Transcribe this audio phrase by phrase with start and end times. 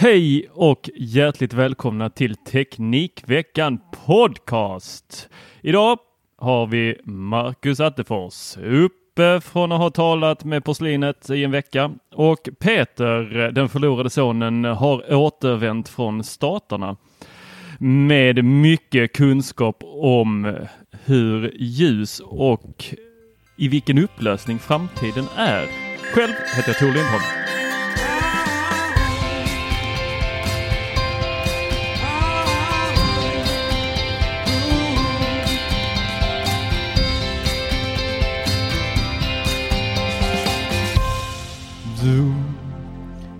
[0.00, 5.28] Hej och hjärtligt välkomna till Teknikveckan Podcast.
[5.60, 5.98] Idag
[6.36, 12.48] har vi Marcus Attefors uppe från att ha talat med porslinet i en vecka och
[12.58, 16.96] Peter, den förlorade sonen, har återvänt från staterna
[17.78, 20.56] med mycket kunskap om
[21.04, 22.84] hur ljus och
[23.56, 25.66] i vilken upplösning framtiden är.
[26.14, 27.57] Själv heter jag Tor Lindholm.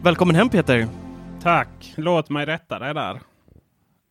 [0.03, 0.87] Välkommen hem Peter!
[1.43, 1.69] Tack!
[1.97, 3.21] Låt mig rätta dig där.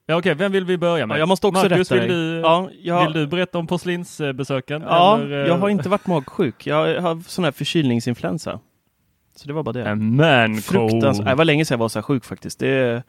[0.06, 1.16] Ja, Okej, vem vill vi börja med?
[1.16, 2.18] Ja, jag måste också Marcus, rätta vill dig.
[2.36, 4.82] du, Ja, jag- vill du berätta om porslinsbesöken?
[4.82, 6.68] Ja, eller, eh, jag har inte varit magsjuk.
[6.68, 8.60] Jag har sån här förkylningsinfluensa.
[9.36, 9.84] Så det var bara det.
[9.86, 11.28] En man Fruktansvärt.
[11.28, 12.60] Det var länge sedan jag var så här sjuk faktiskt.
[12.60, 13.04] Det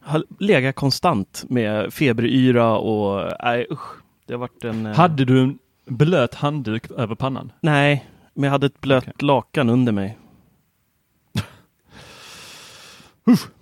[0.00, 3.96] har legat konstant med feberyra och nej usch.
[4.26, 4.86] Det har varit en...
[4.86, 7.52] eh, Hade du en blöt handduk över pannan?
[7.60, 9.14] Nej, men jag hade ett blött Okej.
[9.26, 10.16] lakan under mig.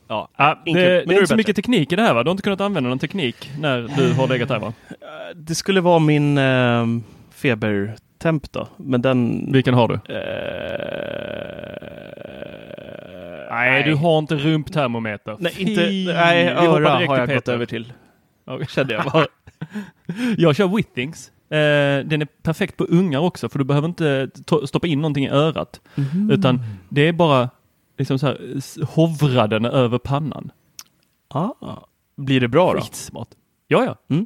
[0.08, 2.14] Ja, Ja, Inte- det, men det är inte så det mycket teknik i det här
[2.14, 2.22] va?
[2.22, 4.72] Du har inte kunnat använda någon teknik när du har legat där va?
[5.34, 6.86] det skulle vara min eh,
[7.34, 8.68] febertemp då.
[8.76, 9.48] Men den...
[9.52, 9.94] Vilken har du?
[9.94, 10.00] Eh,
[13.50, 15.36] Nej, du har inte rumptermometer.
[15.38, 15.80] Nej, inte,
[16.14, 17.92] nej öra har jag gått över till.
[18.68, 19.26] Kände jag bara.
[20.36, 21.30] Jag kör Withings.
[21.50, 25.24] Eh, den är perfekt på ungar också för du behöver inte to- stoppa in någonting
[25.24, 25.80] i örat.
[25.94, 26.30] Mhm.
[26.30, 27.50] Utan det är bara
[27.98, 30.50] liksom så här, hovra den över pannan.
[31.28, 31.50] Ah,
[32.16, 32.80] blir det bra då?
[32.80, 33.28] Skitsmart.
[33.66, 34.16] Ja, ja.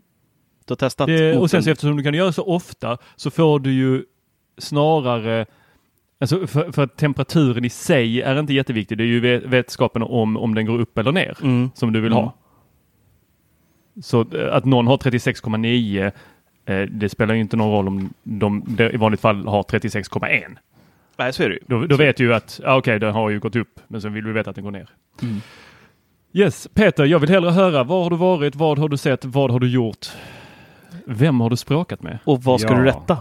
[0.65, 1.06] Du har testat?
[1.06, 4.05] Det, och sen en- så eftersom du kan göra så ofta så får du ju
[4.59, 5.47] snarare
[6.21, 8.99] Alltså för, för att temperaturen i sig är inte jätteviktig.
[8.99, 11.71] Det är ju ve- vetskapen om, om den går upp eller ner Mm.
[11.75, 12.25] som du vill Mm.
[12.25, 12.33] ha.
[14.03, 16.12] Så eh, att någon har 36,9
[16.66, 20.56] eh, det spelar ju inte någon roll om de, de i vanligt fall har 36,1.
[21.17, 21.61] Nej, så är det ju.
[21.67, 24.12] Då, då vet du ju att ah, okej, den har ju gått upp, men sen
[24.12, 24.89] vill vi veta att den går ner.
[25.23, 25.41] Mm.
[26.33, 27.84] Yes, Peter, jag vill hellre höra.
[27.84, 28.55] Var har du varit?
[28.56, 29.25] Vad har du sett?
[29.25, 30.06] Vad har du gjort?
[31.06, 32.19] Vem har du språkat med?
[32.25, 32.78] Och vad ska Ja.
[32.78, 33.19] du rätta?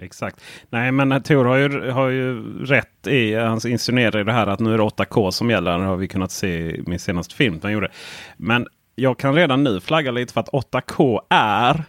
[0.00, 0.44] Exakt.
[0.70, 4.60] Nej men Tor har ju, har ju rätt i, han insinuerar i det här att
[4.60, 5.78] nu är det 8K som gäller.
[5.78, 7.90] Det har vi kunnat se i min senaste film han gjorde.
[8.36, 11.84] Men jag kan redan nu flagga lite för att 8K är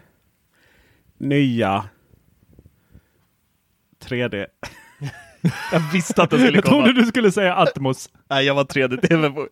[1.17, 1.83] nya
[4.05, 4.45] 3D.
[5.71, 8.09] Jag visste att det skulle Jag trodde du skulle säga Atmos.
[8.29, 9.47] Nej, jag var 3D-TV på.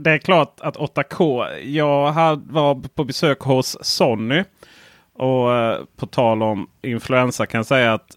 [0.00, 1.58] Det är klart att 8K.
[1.58, 2.12] Jag
[2.46, 4.44] var på besök hos Sony.
[5.14, 8.16] Och eh, på tal om influensa kan jag säga att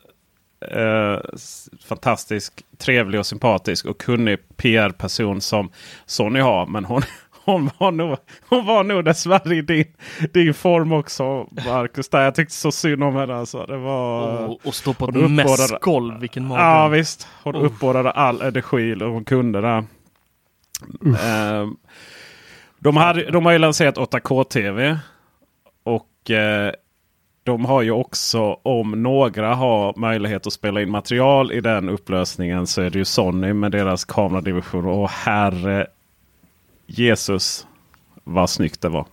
[0.72, 1.20] eh,
[1.86, 5.70] fantastisk, trevlig och sympatisk och kunnig PR-person som
[6.06, 6.66] Sony har.
[6.66, 7.02] Men hon,
[7.48, 8.18] hon, var nog,
[8.50, 9.86] hon var nog dessvärre i din,
[10.34, 12.10] din form också Marcus.
[12.10, 13.36] Där jag tyckte så synd om henne.
[13.36, 13.66] Alltså.
[13.66, 14.38] Det var...
[14.48, 16.68] Och, och stå på ett mässgolv, vilken mardröm.
[16.68, 17.28] Ja visst.
[17.44, 17.64] Hon Oh.
[17.66, 19.84] uppbådade all energi och hon kunde det.
[21.26, 21.78] Ehm,
[22.80, 24.98] de, hade, de har ju lanserat 8K-TV.
[25.84, 26.72] Och eh,
[27.44, 32.68] de har ju också, om några har möjlighet att spela in material i den upplösningen
[32.68, 34.86] så är det ju Sony med deras kameradivision.
[34.86, 35.88] Och herre
[36.88, 37.68] Jesus
[38.24, 39.06] vad snyggt det var.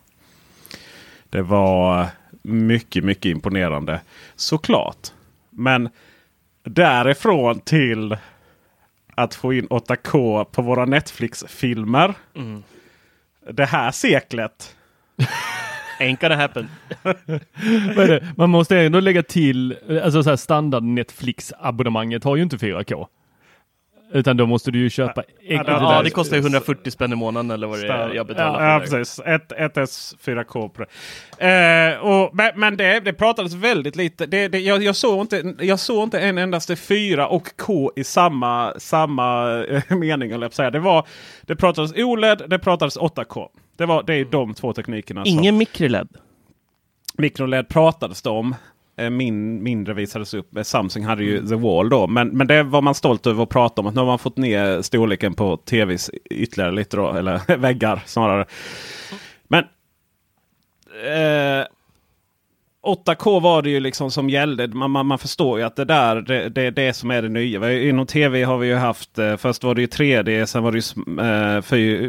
[1.31, 2.06] Det var
[2.43, 4.00] mycket, mycket imponerande.
[4.37, 5.09] Såklart.
[5.50, 5.88] Men
[6.62, 8.17] därifrån till
[9.15, 12.15] att få in 8K på våra Netflix-filmer.
[12.35, 12.62] Mm.
[13.50, 14.77] Det här seklet.
[16.00, 16.69] Ain't gonna happen.
[18.37, 23.06] Man måste ändå lägga till, alltså så här standard Netflix-abonnemanget har ju inte 4K.
[24.15, 27.51] Utan då måste du ju köpa ja, ja, det kostar ju 140 spänn i månaden
[27.51, 28.97] eller vad det är jag betalar ja, för.
[28.97, 29.21] Ja, precis.
[29.27, 30.69] Ett, ett S 4K.
[30.69, 30.85] På
[31.39, 31.93] det.
[31.93, 34.27] Eh, och, men det, det pratades väldigt lite.
[34.27, 38.05] Det, det, jag, jag, såg inte, jag såg inte en endaste 4 och K i
[38.05, 40.31] samma, samma eh, mening.
[40.31, 40.71] Eller säga.
[40.71, 41.07] Det, var,
[41.43, 43.49] det pratades OLED, det pratades 8K.
[43.77, 45.23] Det, var, det är de två teknikerna.
[45.27, 46.09] Ingen mikroled?
[47.19, 48.55] Mikroled pratades det om.
[48.96, 50.49] Eh, min, mindre visades upp.
[50.62, 51.49] Samsung hade ju mm.
[51.49, 52.06] The Wall då.
[52.06, 53.87] Men, men det var man stolt över att prata om.
[53.87, 57.12] Att nu har man fått ner storleken på tvs ytterligare lite då.
[57.12, 58.46] Eller väggar snarare.
[59.49, 59.64] Men
[61.05, 61.67] eh,
[62.85, 64.69] 8K var det ju liksom som gällde.
[64.69, 67.29] Man, man, man förstår ju att det där det, det är det som är det
[67.29, 67.83] nya.
[67.83, 69.19] Inom tv har vi ju haft.
[69.19, 71.63] Eh, först var det ju 3D, sen var det ju eh,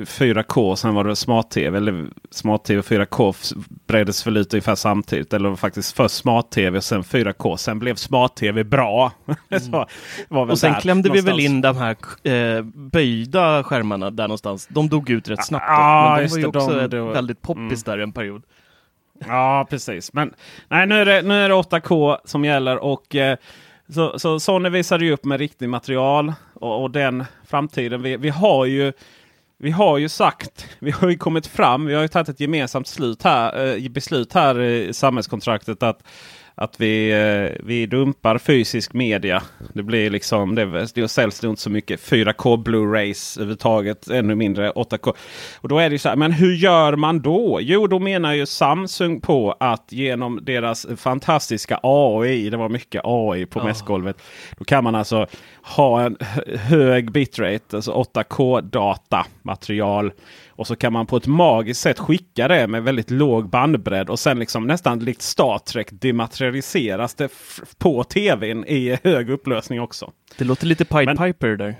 [0.03, 1.77] 4K, sen var det smart-tv.
[1.77, 3.55] Eller smart-tv och 4K
[3.87, 5.33] breddes väl ut ungefär samtidigt.
[5.33, 7.55] Eller faktiskt först smart-tv och sen 4K.
[7.55, 9.11] Sen blev smart-tv bra.
[10.29, 10.49] Mm.
[10.49, 11.27] och sen klämde någonstans.
[11.27, 11.95] vi väl in de här
[12.57, 14.67] eh, böjda skärmarna där någonstans.
[14.69, 15.65] De dog ut rätt snabbt.
[15.67, 17.97] Ah, men de var ju också de, väldigt poppis mm.
[17.97, 18.43] där en period.
[19.19, 20.13] Ja, precis.
[20.13, 20.33] Men
[20.69, 22.77] nej, nu är det, nu är det 8K som gäller.
[22.77, 23.37] och eh,
[23.89, 28.01] så, så Sony visade ju upp med riktigt material och, och den framtiden.
[28.01, 28.93] Vi, vi, har ju
[29.57, 32.87] vi har ju sagt, vi har ju kommit fram, vi har ju tagit ett gemensamt
[32.87, 36.03] slut här, eh, beslut här i samhällskontraktet att
[36.55, 39.43] att vi, eh, vi dumpar fysisk media.
[39.73, 44.09] Det blir liksom, det, det säljs inte så mycket 4K Blu-rays överhuvudtaget.
[44.09, 45.13] Ännu mindre 8K.
[45.61, 47.59] Och då är det så här, men hur gör man då?
[47.61, 53.45] Jo, då menar ju Samsung på att genom deras fantastiska AI, det var mycket AI
[53.45, 53.65] på oh.
[53.65, 54.17] mässgolvet.
[54.57, 55.27] Då kan man alltså
[55.61, 56.17] ha en
[56.59, 60.11] hög bitrate, alltså 8K data material.
[60.55, 64.19] Och så kan man på ett magiskt sätt skicka det med väldigt låg bandbredd och
[64.19, 67.31] sen liksom nästan likt Star Trek dematerialiseras det
[67.77, 70.11] på tvn i hög upplösning också.
[70.37, 71.75] Det låter lite Pied Men, Piper där.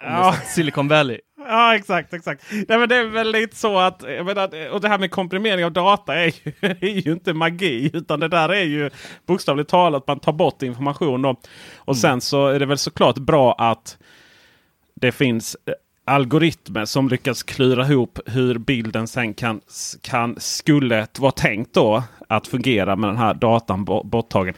[0.00, 0.34] Ja.
[0.46, 1.20] Silicon Valley.
[1.48, 2.44] Ja exakt, exakt.
[2.50, 5.72] Nej, men det är väl lite så att, menar, och det här med komprimering av
[5.72, 7.90] data är ju, är ju, inte magi.
[7.92, 8.90] Utan det där är ju
[9.26, 11.22] bokstavligt talat man tar bort information.
[11.22, 11.30] Då.
[11.76, 12.00] Och mm.
[12.00, 13.98] sen så är det väl såklart bra att
[14.94, 15.56] det finns
[16.08, 19.60] algoritmer som lyckas klura ihop hur bilden sen kan,
[20.00, 24.54] kan skulle vara tänkt då att fungera med den här datan borttagen.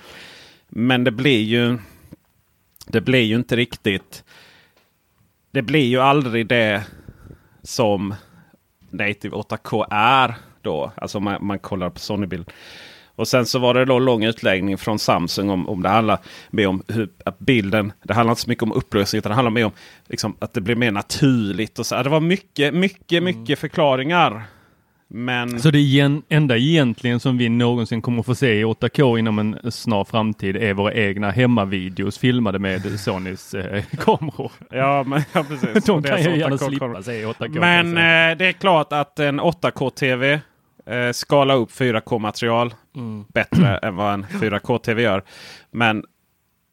[0.68, 1.78] Men det blir ju
[2.86, 4.24] det blir ju inte riktigt.
[5.50, 6.84] Det blir ju aldrig det
[7.62, 8.14] som
[8.90, 10.92] Native 8K är då.
[10.94, 12.50] Alltså man, man kollar på Sony-bild.
[13.20, 16.18] Och sen så var det då lång utläggning från Samsung om, om det handlar
[16.50, 17.92] mer om hur, att bilden.
[18.02, 19.72] Det handlar inte så mycket om upplösning utan det handlar mer om
[20.08, 21.78] liksom, att det blir mer naturligt.
[21.78, 22.02] Och så.
[22.02, 23.24] Det var mycket, mycket, mm.
[23.24, 24.42] mycket förklaringar.
[25.08, 25.60] Men...
[25.60, 29.72] Så det igen, enda egentligen som vi någonsin kommer få se i 8K inom en
[29.72, 34.52] snar framtid är våra egna hemmavideos filmade med Sonys eh, kameror.
[34.70, 35.84] Ja, men, ja, precis.
[35.86, 37.60] De kan ju gärna slippa se 8K.
[37.60, 40.40] Men eh, det är klart att en 8K-TV
[40.90, 43.24] eh, skala upp 4K-material mm.
[43.28, 45.24] bättre än vad en 4K-TV gör.
[45.70, 46.04] Men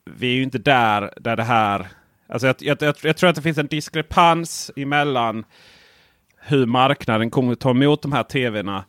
[0.05, 1.87] vi är ju inte där, där det här...
[2.29, 5.45] Alltså jag, jag, jag, jag tror att det finns en diskrepans emellan
[6.39, 8.85] hur marknaden kommer att ta emot de här TVna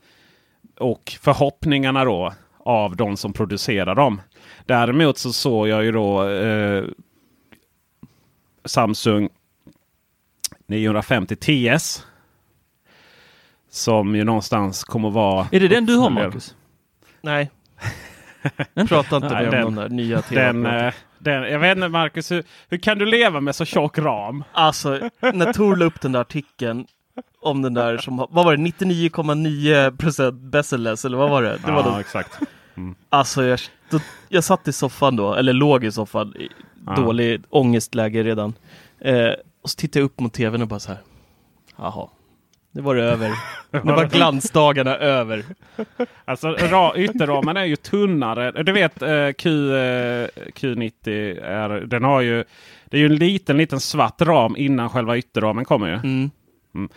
[0.79, 4.21] och förhoppningarna då av de som producerar dem.
[4.67, 6.85] Däremot så såg jag ju då eh,
[8.65, 9.29] Samsung
[10.67, 12.07] 950 TS
[13.71, 15.47] som ju någonstans kommer vara...
[15.53, 16.55] Är det den du har Marcus?
[17.21, 17.51] Nej.
[18.89, 22.31] Prata inte med den, om de där nya den, eh, den, Jag vet inte Marcus,
[22.31, 24.45] hur, hur kan du leva med så tjock ram?
[24.53, 26.87] Alltså, när Tor la upp den där artikeln
[27.41, 31.59] om den där som, vad var det, 99,9% bestsellers eller vad var det?
[31.67, 32.39] det var ja, då, exakt.
[32.77, 32.95] Mm.
[33.09, 33.59] Alltså jag,
[33.91, 36.49] då, jag satt i soffan då, eller låg i soffan, i
[36.87, 36.95] ja.
[36.95, 38.55] dålig ångestläge redan.
[39.01, 39.33] Eh,
[39.63, 41.01] och så tittade jag upp mot tvn och bara så här,
[41.77, 42.09] jaha,
[42.79, 43.33] nu var det över.
[43.71, 45.45] Nu var glansdagarna över.
[46.25, 46.57] Alltså
[46.97, 48.63] ytterramen är ju tunnare.
[48.63, 52.45] Du vet eh, Q, eh, Q90 är, den har ju,
[52.85, 55.89] det är ju en liten, liten svart ram innan själva ytterramen kommer.
[55.89, 55.95] Ju.
[55.95, 56.31] Mm.
[56.75, 56.89] Mm.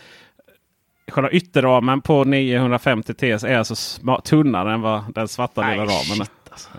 [1.11, 3.75] själva ytterramen på 950 TS är alltså
[4.23, 6.27] tunnare än vad den svarta lilla ramen är.
[6.51, 6.69] alltså.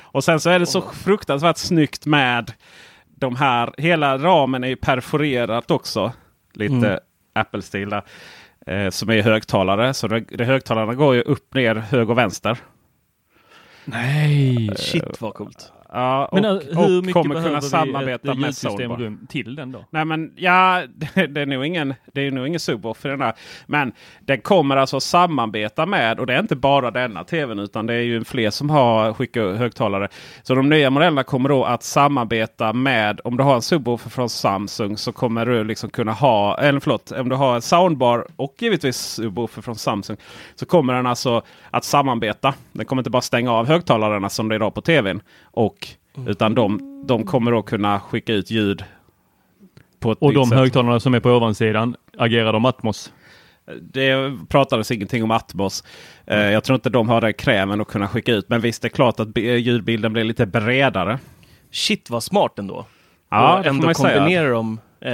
[0.00, 2.52] Och sen så är det så fruktansvärt snyggt med
[3.16, 3.74] de här.
[3.78, 6.12] Hela ramen är ju perforerat också.
[6.54, 6.98] Lite Mm.
[7.40, 7.92] Apple-stil.
[8.66, 9.94] Eh, som är högtalare.
[9.94, 12.58] Så det, det, högtalarna går ju upp, ner, höger och vänster.
[13.84, 14.70] Nej!
[14.76, 15.72] Shit vad coolt.
[15.92, 19.26] Ja, och, Men äh, hur och mycket kommer kunna samarbeta ett med Soundbar.
[19.28, 19.84] till den då?
[19.90, 20.82] Nej men ja,
[21.14, 23.34] det, det är nog ingen, det är nog ingen subwoofer i den här.
[23.66, 27.94] Men den kommer alltså samarbeta med, och det är inte bara denna tvn utan det
[27.94, 30.08] är ju fler som har skickat högtalare.
[30.42, 34.28] Så de nya modellerna kommer då att samarbeta med, om du har en subwoofer från
[34.28, 38.54] Samsung så kommer du liksom kunna ha, eller förlåt, om du har en soundbar och
[38.58, 40.16] givetvis subwoofer från Samsung.
[40.54, 42.54] Så kommer den alltså att samarbeta.
[42.72, 45.20] Den kommer inte bara stänga av högtalarna som det är idag på tvn.
[45.42, 45.77] Och,
[46.26, 48.84] utan de, de kommer då kunna skicka ut ljud
[50.00, 50.58] på ett Och de sätt.
[50.58, 53.12] högtalarna som är på ovansidan, agerar de Atmos?
[53.82, 55.84] Det pratades ingenting om Atmos.
[56.26, 58.48] Eh, jag tror inte de har den kräven att kunna skicka ut.
[58.48, 61.18] Men visst är det klart att bi- ljudbilden blir lite bredare.
[61.70, 62.86] Shit vad smart ändå.
[63.30, 64.16] Ja, och det får man ändå ju säga.
[64.18, 64.80] kombinera dem.
[65.00, 65.10] Eh,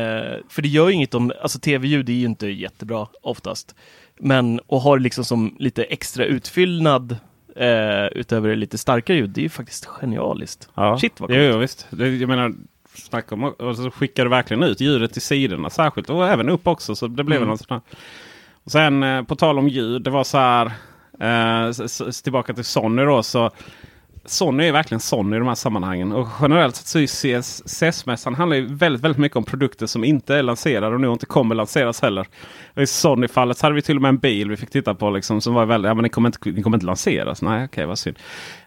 [0.49, 3.75] för det gör ju inget om, alltså tv-ljud är ju inte jättebra oftast.
[4.21, 7.17] Men att ha det liksom som lite extra utfyllnad
[7.57, 10.69] eh, utöver det lite starkare ljud, det är ju faktiskt genialiskt.
[10.75, 10.99] Ja.
[10.99, 11.41] Shit vad coolt.
[11.43, 11.87] jo, visst.
[11.91, 12.53] Det, jag menar,
[12.95, 16.11] snacka om, och så skickar du verkligen ut ljudet till sidorna särskilt.
[16.11, 16.95] Och även upp också.
[16.95, 17.49] Så det blev Mm.
[17.49, 17.81] något sånt här.
[18.65, 20.03] Och sen eh, på tal om ljud.
[20.03, 20.67] Det var så här.
[21.21, 21.73] Eh,
[22.25, 23.23] tillbaka till Sony då.
[23.23, 23.51] Så
[24.27, 26.13] Sony är verkligen Sony i de här sammanhangen.
[26.13, 30.37] Och generellt sett så är CES-mässan handlar ju väldigt, väldigt mycket om produkter som inte
[30.37, 32.27] är lanserade och nu inte kommer lanseras heller.
[32.75, 35.41] Och I Sony-fallet hade vi till och med en bil vi fick titta på liksom,
[35.41, 37.43] som var väldigt, ja men ni kommer inte, ni kommer inte lanseras.
[37.43, 38.19] Nej, okej, vad synd.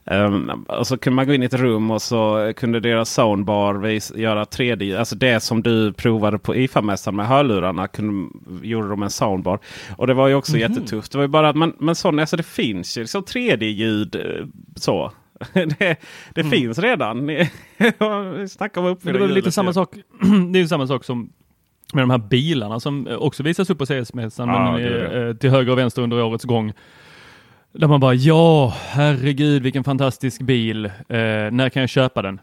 [0.05, 3.73] Ehm, och så kunde man gå in i ett rum och så kunde deras soundbar
[3.73, 4.99] vis, göra 3D.
[4.99, 7.87] Alltså det som du provade på IFA-mässan med hörlurarna.
[7.87, 8.29] Kunde,
[8.61, 9.59] gjorde de en soundbar.
[9.95, 11.11] Och det var ju också jättetufft.
[11.11, 14.45] Det var ju bara att man, men Sony, alltså det finns ju liksom 3D-ljud eh,
[14.75, 15.11] så.
[15.79, 15.95] det
[16.33, 17.27] det finns redan.
[18.49, 19.95] Snackar om uppfylla det väl lite samma sak.
[20.53, 21.29] det är samma sak som
[21.93, 25.27] med de här bilarna som också visas upp på CS-mässan är det.
[25.29, 26.73] eh, till höger och vänster under årets gång.
[27.71, 30.85] Där man bara ja, herregud vilken fantastisk bil.
[30.85, 30.91] Eh,
[31.51, 32.39] när kan jag köpa den?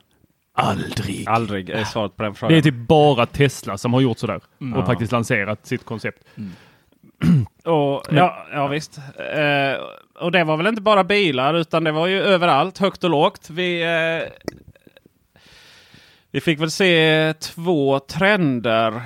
[0.57, 1.25] Aldrig.
[1.29, 2.53] Aldrig är svaret på den frågan.
[2.53, 4.79] Det är typ bara Tesla som har gjort sådär Mm.
[4.79, 6.25] och faktiskt lanserat sitt koncept.
[7.65, 8.99] Och, ja, ja visst.
[8.99, 9.83] Eh,
[10.15, 13.51] och det var väl inte bara bilar utan det var ju överallt, högt och lågt.
[13.51, 14.49] Vi, eh,
[16.31, 19.03] vi fick väl se två trender.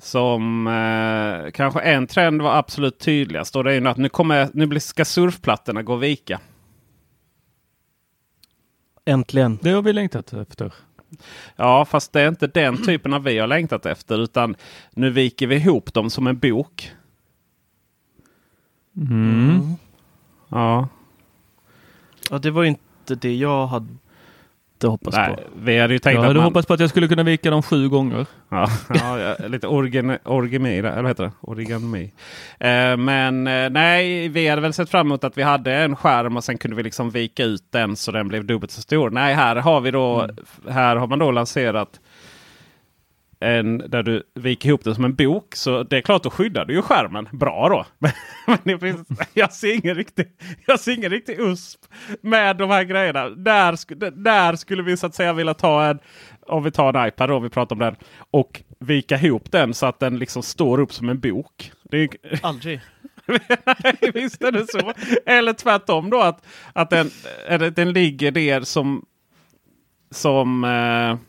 [0.00, 3.56] Som eh, kanske en trend var absolut tydligast.
[3.56, 6.40] Och det är ju att nu, kommer, nu ska surfplattorna gå och vika.
[9.04, 9.58] Äntligen.
[9.62, 10.72] Det har vi längtat efter.
[11.56, 14.22] Ja, fast det är inte den typen av vi har längtat efter.
[14.22, 14.56] Utan
[14.90, 16.92] nu viker vi ihop dem som en bok.
[18.98, 19.74] Mm.
[20.48, 20.88] Ja.
[22.30, 23.86] Ja, det var ju inte det jag hade
[24.82, 25.42] hoppats Nej, på.
[25.62, 26.44] vi hade ju tänkt Jag att hade man...
[26.44, 28.26] hoppats på att jag skulle kunna vika dem sju gånger.
[28.48, 31.32] Ja, ja, lite origami, origami eller heter det?
[31.40, 32.12] Origami.
[32.60, 36.36] Eh, men eh, nej, vi hade väl sett fram emot att vi hade en skärm
[36.36, 39.10] och sen kunde vi liksom vika ut den så den blev dubbelt så stor.
[39.10, 40.28] Nej, här har vi då,
[40.68, 42.00] här har man då lanserat
[43.40, 45.54] en där du viker ihop det som en bok.
[45.54, 47.86] Så det är klart, då skyddar du ju skärmen bra då.
[48.46, 50.26] Men det finns, jag, ser ingen riktig,
[50.66, 51.80] jag ser ingen riktig USP
[52.20, 53.28] med de här grejerna.
[53.28, 55.98] Där, där skulle vi så att säga vilja ta en,
[56.46, 57.96] om vi tar en iPad då, om vi pratar om den.
[58.30, 61.72] Och vika ihop den så att den liksom står upp som en bok.
[61.90, 62.08] Det är,
[62.42, 62.80] Aldrig.
[63.26, 64.92] Nej, visst är det så.
[65.26, 67.10] Eller tvärtom då att, att den,
[67.74, 69.04] den ligger där som,
[70.10, 71.27] som, eh,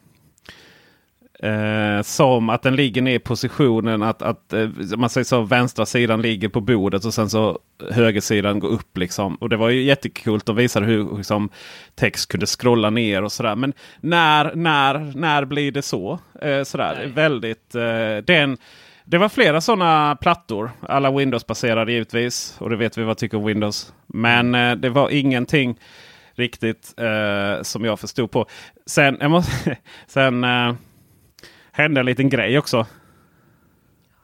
[1.43, 5.85] eh, som att den ligger ner i positionen att, att eh, man säger så vänstra
[5.85, 7.59] sidan ligger på bordet och sen så
[7.91, 8.97] högersidan går upp.
[8.97, 9.35] liksom.
[9.35, 10.45] Och det var ju jättekult.
[10.45, 11.49] De visade hur liksom,
[11.95, 13.55] text kunde scrolla ner och sådär.
[13.55, 16.19] Men när, när, när blir det så?
[16.41, 16.95] Eh, sådär.
[16.95, 18.57] Är Väldigt, eh, den,
[19.05, 20.71] det var flera sådana plattor.
[20.81, 22.55] Alla Windows-baserade givetvis.
[22.59, 23.93] Och det vet vi vad tycker om Windows.
[24.07, 25.79] Men eh, det var ingenting
[26.35, 28.45] riktigt eh, som jag förstod på.
[28.85, 29.77] Sen, jag måste,
[30.07, 30.45] sen
[31.79, 32.85] hände en liten grej också.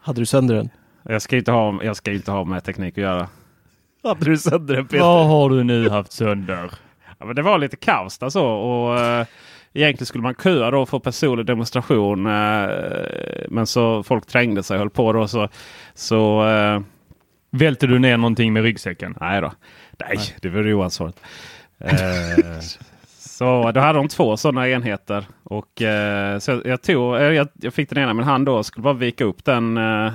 [0.01, 0.69] Hade du sönder den?
[1.03, 3.27] Jag ska inte ha, jag ska inte ha med teknik att göra.
[4.03, 5.03] Hade du sönder den Peter?
[5.03, 6.71] Vad har du nu haft sönder?
[7.19, 8.45] Ja, men det var lite kaos där så.
[8.45, 9.25] Och, eh,
[9.73, 12.25] egentligen skulle man köa då för personlig demonstration.
[12.25, 12.69] Eh,
[13.49, 15.27] men så folk trängde sig och höll på då.
[15.27, 15.49] Så,
[15.93, 16.79] så eh,
[17.51, 19.17] Välter du ner någonting med ryggsäcken?
[19.21, 19.53] Nej då.
[19.99, 21.19] Nej, det vore ju oansvarigt.
[23.37, 25.25] Så då hade de två sådana enheter.
[25.43, 28.63] Och, eh, så jag, jag, tog, eh, jag, jag fick den ena med hand då
[28.63, 29.77] skulle bara vika upp den.
[29.77, 30.11] Eh,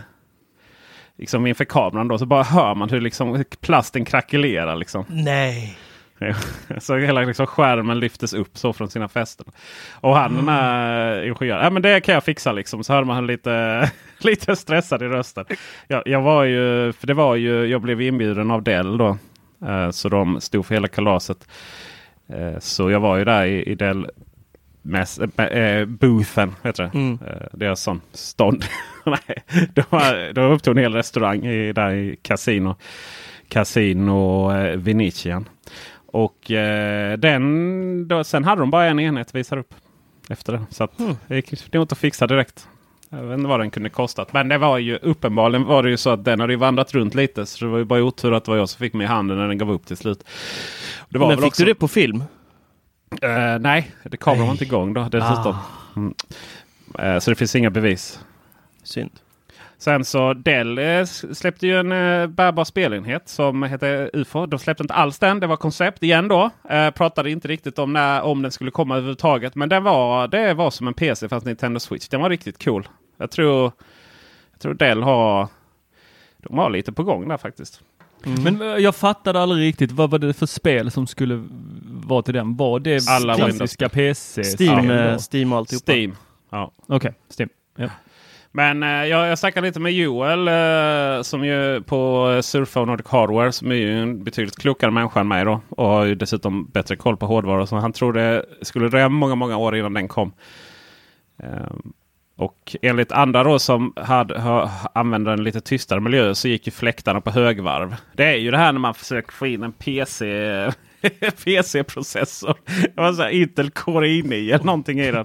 [1.19, 4.77] liksom inför kameran då så bara hör man hur liksom plasten krackelerar.
[4.77, 5.05] Liksom.
[5.09, 5.79] Nej.
[6.79, 9.47] så hela liksom skärmen lyftes upp så från sina fästen.
[9.93, 12.85] Och han den här ingenjören, ja men det kan jag fixa liksom.
[12.85, 15.45] Så hör man lite, lite stressad i rösten.
[15.87, 19.19] Jag, jag var ju, för det var ju, jag blev inbjuden av Dell då.
[19.67, 21.49] Eh, så de stod för hela kalaset.
[22.33, 24.11] Eh, så jag var ju där i, i Dell
[24.83, 26.91] Mäss, äh, boothen, heter det.
[26.99, 27.19] Mm.
[27.27, 28.65] Äh, deras sån stånd.
[29.07, 29.45] Nej,
[29.75, 32.77] de, var, de upptog en hel restaurang i, där i Casino.
[33.49, 35.49] Casino eh, Venetian.
[36.07, 39.75] Och eh, den, då, sen hade de bara en enhet visar upp
[40.29, 40.63] efter det.
[40.71, 41.17] Så att, Mm.
[41.29, 42.69] det gick nog inte att fixa direkt.
[43.13, 44.33] Jag vet inte vad den kunde kostat.
[44.33, 47.15] Men det var ju uppenbarligen var det ju så att den hade ju vandrat runt
[47.15, 47.47] lite.
[47.47, 49.39] Så det var ju bara otur att det var jag som fick mig i handen
[49.39, 50.25] när den gav upp till slut.
[51.09, 52.25] Men fick också- du det på film?
[53.23, 55.57] Eh, nej, det kameran var inte igång då dessutom.
[55.97, 56.15] Mm.
[56.99, 58.21] Eh, så det finns inga bevis.
[58.83, 59.11] Synd.
[59.81, 64.47] Sen så Dell eh, släppte ju en eh, bärbar spelenhet som heter UFO.
[64.47, 65.41] De släppte inte alls den.
[65.41, 66.51] Det var koncept igen då.
[66.71, 69.55] Eh, pratade inte riktigt om när, om den skulle komma överhuvudtaget.
[69.55, 72.09] Men den var, det var som en PC fast Nintendo Switch.
[72.09, 72.89] Den var riktigt cool.
[73.17, 73.73] Jag tror,
[74.53, 75.49] jag tror Dell har,
[76.39, 77.81] de har lite på gång där faktiskt.
[78.25, 81.45] Men eh, jag fattade aldrig riktigt vad var det för spel som skulle
[81.85, 82.57] vara till den?
[82.57, 84.43] Var det Alla klassiska PC?
[84.45, 85.19] Steam?
[85.33, 85.93] Steam och alltihopa.
[85.93, 86.17] Steam.
[86.51, 86.73] Ja.
[86.87, 87.49] Okej, Steam.
[87.77, 87.89] Ja.
[88.53, 93.07] Men eh, jag, jag snackade lite med Joel eh, som ju på Surfa och Nordic
[93.07, 95.61] Hardware som är ju en betydligt klokare människa än mig då.
[95.69, 97.67] Och har ju dessutom bättre koll på hårdvara.
[97.67, 100.33] Så han tror det skulle dröja många, många år innan den kom.
[101.43, 101.77] Eh,
[102.37, 106.71] och enligt andra då som hade, ha, använder en lite tystare miljö så gick ju
[106.71, 107.97] fläktarna på högvarv.
[108.13, 110.27] Det är ju det här när man försöker få in en PC
[111.45, 112.55] PC-processor.
[112.95, 115.25] Det var så här Intel Core i9 eller någonting i den.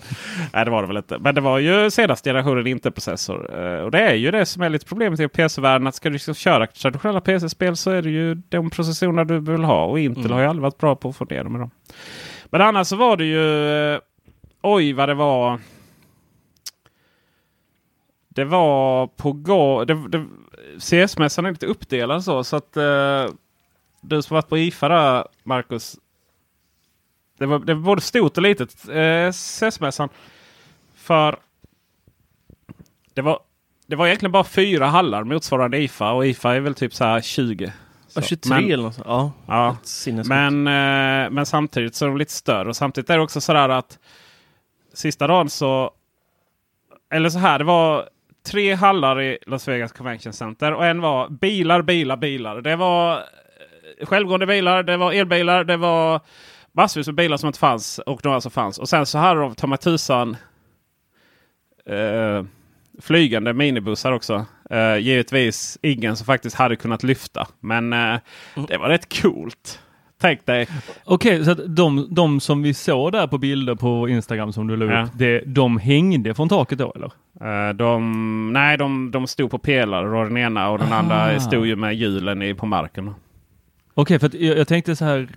[0.54, 1.18] Nej det var det väl inte.
[1.20, 3.64] Men det var ju senaste generationen Intel-processor.
[3.66, 5.88] Eh, Och det är ju det som är lite problemet i PC-världen.
[5.88, 9.64] Att ska du liksom köra traditionella PC-spel så är det ju de processorerna du vill
[9.64, 9.86] ha.
[9.86, 11.70] Och Intel har ju aldrig varit bra på att få ner dem.
[12.46, 13.70] Men annars så var det ju...
[13.94, 14.00] eh,
[14.62, 15.60] Oj vad det var.
[18.30, 19.86] Det var på gå...
[19.86, 20.26] Det, det,
[20.80, 22.44] CS-mässan är lite uppdelad så.
[22.44, 23.26] så att eh,
[24.08, 25.96] du som varit på IFA där Marcus.
[27.38, 30.10] Det var, det var både stort och litet eh, CS-mässan.
[30.96, 31.36] För
[33.14, 33.40] det var,
[33.88, 36.12] det var egentligen bara fyra hallar motsvarande IFA.
[36.12, 37.66] Och IFA är väl typ så här 20.
[37.66, 37.72] Ja,
[38.08, 39.00] Så, 23 men- eller något.
[39.06, 39.78] Ja, Ja,
[40.28, 42.70] men, eh, men samtidigt så är de lite större.
[42.70, 44.00] Och samtidigt är det också sådär att
[44.94, 45.92] sista dagen så...
[47.12, 48.10] Eller så här, det var
[48.46, 50.74] tre hallar i Las Vegas Convention Center.
[50.74, 52.62] Och en var bilar, bilar, bilar.
[52.62, 53.24] Det var
[54.04, 56.20] självgående bilar, det var elbilar, det var
[56.72, 58.78] massvis med bilar som inte fanns och några som fanns.
[58.78, 60.38] Och sen så hade de ta mig tusan
[61.90, 62.44] eh,
[63.02, 64.46] flygande minibussar också.
[64.70, 67.48] Eh, givetvis ingen som faktiskt hade kunnat lyfta.
[67.60, 68.16] Men eh,
[68.68, 69.80] det var rätt coolt.
[70.22, 70.68] Tänk dig.
[71.06, 74.76] Okej, så att de, de som vi såg där på bilder på Instagram som du
[74.78, 75.10] la upp, Ja.
[75.14, 77.12] det, de hängde från taket då eller?
[77.70, 80.96] Eh, de, nej, de, de stod på pelare och den ena och den Ah.
[80.96, 83.14] andra stod ju med hjulen i, på marken.
[83.98, 85.28] Okej, för att jag, jag tänkte så här,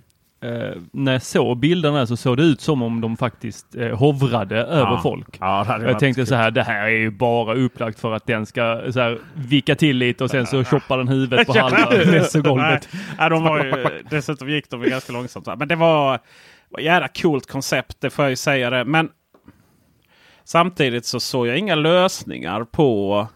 [0.41, 4.57] eh, när jag såg bilderna så såg det ut som om de faktiskt eh, hovrade
[4.57, 4.99] över Ja.
[5.03, 5.37] folk.
[5.39, 8.81] Ja, Jag tänkte så här, det här är ju bara upplagt för att den ska
[8.91, 12.89] så här, vicka till lite och sen så choppar den huvudet på halva mässogolvet.
[13.19, 15.47] Nej, de var ju, dessutom gick de ganska långsamt.
[15.57, 16.19] Men det var,
[16.69, 18.85] var ett jävla coolt koncept, det får jag ju säga det.
[18.85, 19.09] Men
[20.43, 23.27] samtidigt så såg jag inga lösningar på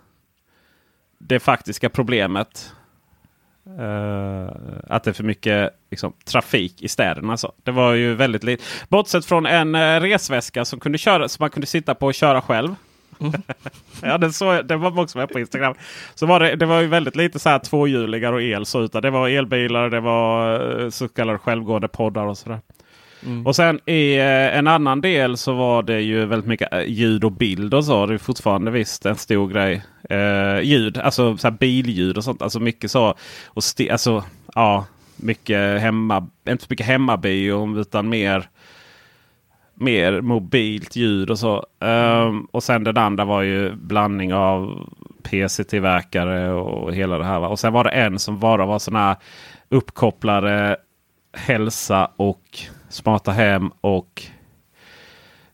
[1.19, 2.73] det faktiska problemet.
[3.65, 4.47] Eh,
[4.87, 7.37] att det är för mycket liksom, trafik i städerna.
[7.37, 7.53] Så.
[7.63, 8.63] Det var ju väldigt lite.
[8.89, 12.41] Bortsett från en uh, resväska som, kunde köra, som man kunde sitta på och köra
[12.41, 12.75] själv.
[14.01, 15.75] ja, den, så, den var också med på Instagram.
[16.15, 18.65] Så var det, det var ju väldigt lite så här tvåhjulingar och el.
[18.65, 22.59] Så utan det var elbilar, det var eh, så kallade självgående poddar och sådär.
[23.25, 23.47] Mm.
[23.47, 27.23] Och sen i eh, en annan del så var det ju väldigt mycket eh, ljud
[27.23, 28.05] och bild och så.
[28.05, 29.83] Det är fortfarande visst en stor grej.
[30.09, 32.41] Eh, ljud, alltså så här billjud och sånt.
[32.41, 33.15] Alltså mycket så.
[33.47, 34.23] Och sti- alltså,
[34.55, 38.49] ja, mycket hemma, inte så mycket hemmabio utan mer
[39.75, 41.65] mer mobilt ljud och så.
[41.79, 44.89] Ehm, och sen den andra var ju blandning av
[45.23, 47.39] PC-tillverkare och hela det här.
[47.39, 47.47] Va?
[47.47, 49.15] Och sen var det en som bara var sådana här
[49.69, 50.77] uppkopplade
[51.37, 52.41] hälsa och
[52.93, 54.23] smarta hem och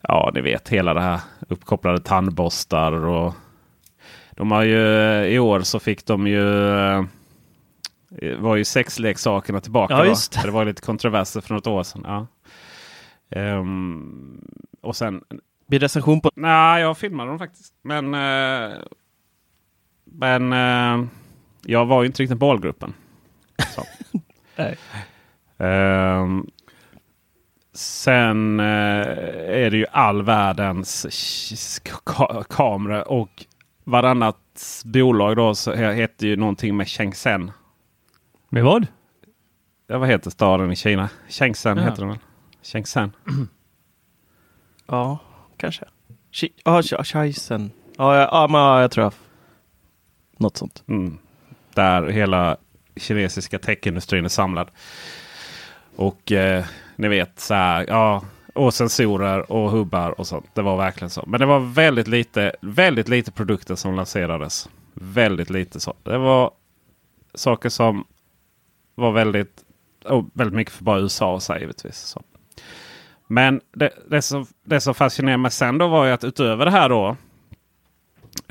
[0.01, 3.33] ja, ni vet hela det här uppkopplade tandborstar och
[4.31, 4.79] de har ju
[5.25, 7.03] i år så fick de ju eh,
[8.37, 9.93] var ju sexleksakerna tillbaka.
[9.93, 10.41] Ja, det.
[10.43, 12.01] det var lite kontroverser för något år sedan.
[12.05, 12.27] Ja.
[13.39, 14.41] Ehm,
[14.81, 15.23] och sen
[15.67, 16.31] Blir recension på...
[16.35, 17.73] Nej, jag filmade dem faktiskt.
[17.81, 18.13] Men...
[18.13, 18.77] eh,
[20.03, 20.53] men...
[20.53, 21.07] eh,
[21.65, 22.93] jag var ju inte riktigt målgruppen.
[23.75, 23.83] Så.
[27.73, 31.05] Sen eh, är det ju all världens
[32.05, 33.45] ka- kamera och
[33.83, 34.37] varannat
[34.85, 37.51] bolag då så he- heter ju någonting med Shenzhen.
[38.49, 38.87] Med vad?
[39.87, 41.09] Ja, vad heter staden i Kina?
[41.29, 41.83] Shenzhen Ja.
[41.83, 42.17] heter den väl?
[42.63, 43.11] Shenzhen.
[44.87, 45.17] Ja,
[45.57, 45.85] kanske.
[46.63, 46.81] Ja,
[47.97, 49.13] ja, ja, men ja, jag tror jag.
[50.37, 50.83] Något sånt.
[50.87, 51.17] Mm.
[51.73, 52.57] Där hela
[52.95, 54.71] kinesiska techindustrin är samlad.
[55.95, 56.65] Och eh,
[56.99, 60.45] ni vet så här, ja, och sensorer och hubbar och sånt.
[60.53, 61.23] Det var verkligen så.
[61.27, 64.69] Men det var väldigt lite, väldigt lite produkter som lanserades.
[64.93, 65.93] Väldigt lite så.
[66.03, 66.51] Det var
[67.33, 68.05] saker som
[68.95, 69.63] var väldigt,
[70.05, 71.97] oh, väldigt mycket för bara USA och sig givetvis.
[71.97, 72.21] Så.
[73.27, 76.71] Men det, det, som, det som fascinerade mig sen då var ju att utöver det
[76.71, 77.15] här då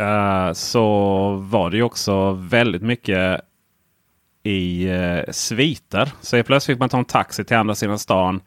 [0.01, 3.41] Uh, så var det ju också väldigt mycket
[4.43, 6.13] i eh, sviter.
[6.21, 8.41] Så helt plötsligt fick man ta en taxi till andra sidan stan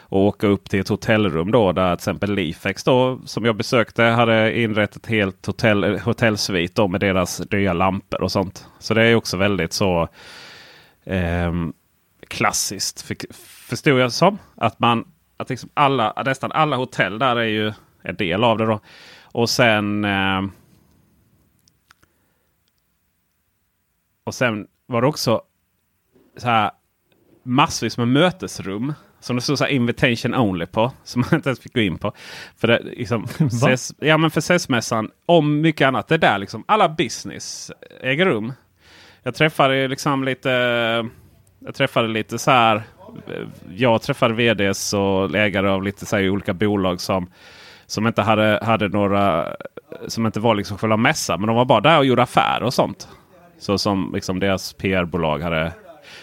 [0.00, 4.02] och åka upp till ett hotellrum då där till exempel Lifex då som jag besökte
[4.02, 8.68] hade inrett ett helt hotell, eh, hotellsvit då med deras nya lampor och sånt.
[8.78, 10.08] Så det är också väldigt så
[11.04, 11.52] eh,
[12.28, 13.16] klassiskt för,
[13.68, 14.38] förstod jag som.
[14.56, 15.04] Att man
[15.36, 17.72] att liksom alla, nästan alla hotell där är ju
[18.02, 18.66] en del av det.
[18.66, 18.80] då.
[19.22, 20.42] Och sen Eh,
[24.24, 25.42] Och sen var det också
[26.36, 26.70] så här
[27.42, 28.94] massvis med mötesrum.
[29.20, 30.92] Som det stod så här invitation only på.
[31.04, 32.12] Som man inte ens fick gå in på.
[32.56, 36.64] För det, liksom, ses, ja, men för CES-mässan, om mycket annat, det är där liksom
[36.68, 38.52] alla business äger rum.
[39.22, 40.50] Jag träffade liksom lite,
[41.58, 42.82] jag träffade lite så här.
[43.74, 47.30] Jag träffade vds och ägare av lite så här olika bolag som,
[47.86, 49.56] som inte hade, hade några,
[50.08, 51.40] som inte var liksom själva mässan.
[51.40, 53.08] Men de var bara där och gjorde affärer och sånt.
[53.60, 55.72] Så som liksom deras PR-bolag hade.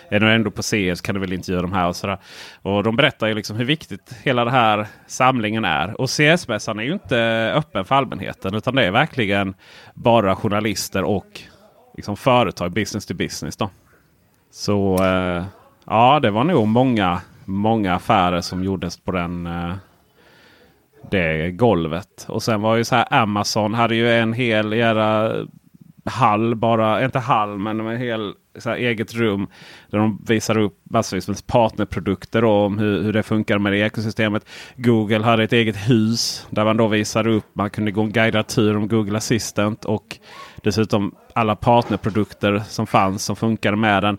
[0.09, 2.17] Är du ändå på CS kan du väl intervjua de här och sådär.
[2.61, 6.01] Och de berättar ju liksom hur viktigt hela den här samlingen är.
[6.01, 8.55] Och CS-mässan är ju inte öppen för allmänheten.
[8.55, 9.53] Utan det är verkligen
[9.93, 11.41] bara journalister och
[11.97, 13.57] liksom företag, business to business.
[13.57, 13.69] Då.
[14.51, 15.43] Så eh,
[15.85, 19.73] ja, det var nog många, många affärer som gjordes på den eh,
[21.11, 22.25] det golvet.
[22.27, 25.33] Och sen var ju så här Amazon hade ju en hel jävla
[26.07, 29.47] hall bara, inte hall men med hel så här, eget rum.
[29.89, 33.79] Där de visar upp massvis med partnerprodukter och om hur, hur det funkar med det
[33.79, 34.45] ekosystemet.
[34.75, 38.47] Google hade ett eget hus där man då visade upp, man kunde gå en guidad
[38.47, 40.17] tur om Google Assistant och
[40.63, 44.17] dessutom alla partnerprodukter som fanns som funkade med den.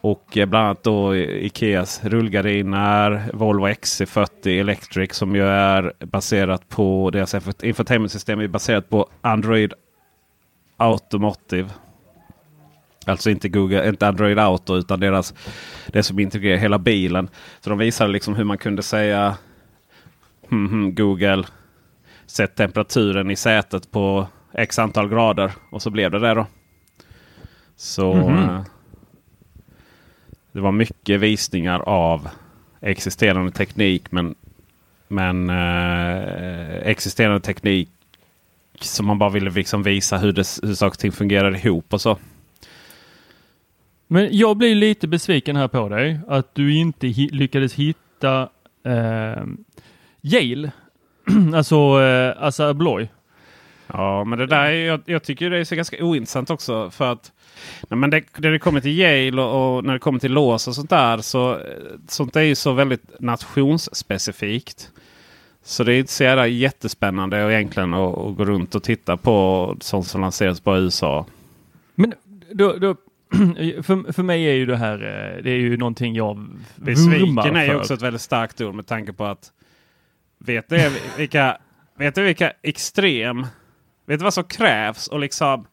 [0.00, 7.10] Och eh, bland annat då Ikeas rullgardiner, Volvo XC40 Electric som ju är baserat på
[7.10, 9.72] deras infotainmentsystem är baserat på Android
[10.78, 11.68] Automotive.
[13.06, 15.34] Alltså inte Google, inte Android Auto utan deras
[15.86, 17.28] det som integrerar hela bilen.
[17.60, 19.36] Så de visade liksom hur man kunde säga
[20.48, 21.44] hmm, hmm, Google
[22.26, 26.46] sätt temperaturen i sätet på x antal grader och så blev det det då.
[27.76, 28.62] Så eh,
[30.52, 32.28] det var mycket visningar av
[32.80, 34.34] existerande teknik men,
[35.08, 37.90] men eh, existerande teknik
[38.84, 42.00] som man bara ville liksom visa hur, det, hur saker och ting fungerar ihop och
[42.00, 42.18] så.
[44.06, 48.48] Men jag blir lite besviken här på dig att du inte hi lyckades hitta
[48.84, 49.42] eh,
[50.20, 50.70] Yale,
[51.54, 53.08] alltså eh, Assa Abloy.
[53.92, 56.90] Ja, men det där är, jag, jag tycker det är så ganska ointressant också.
[56.90, 57.32] För att
[57.88, 60.68] nej, men det, när det kommer till Yale och, och när det kommer till lås
[60.68, 61.18] och sånt där.
[61.18, 61.58] Så, eh,
[62.08, 64.90] sånt är ju så väldigt nationsspecifikt.
[65.62, 69.76] Så det är inte så jävla jättespännande och egentligen att, gå runt och titta på
[69.80, 71.26] sånt som lanseras på USA.
[71.94, 72.14] Men
[72.52, 72.94] då, då
[73.82, 77.56] för, för mig är ju det här, eh, det är ju någonting jag vurmar Besviken
[77.56, 77.76] är ju för.
[77.76, 79.52] också ett väldigt starkt ord med tanke på att
[80.38, 81.58] vet du vilka,
[81.98, 83.46] vet du vilka extrem,
[84.06, 85.66] vet du vad som krävs att liksom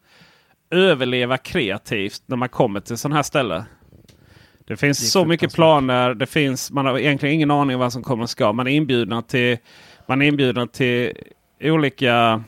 [0.70, 3.62] överleva kreativt när man kommer till sådana här ställen?
[4.66, 5.56] Det finns Det så mycket fruktansvärt.
[5.56, 6.14] planer.
[6.14, 8.52] Det finns, man har egentligen ingen aning om vad som kommer och ska.
[8.52, 9.56] Man är inbjudna till,
[10.06, 11.12] man är inbjudna till
[11.60, 12.42] olika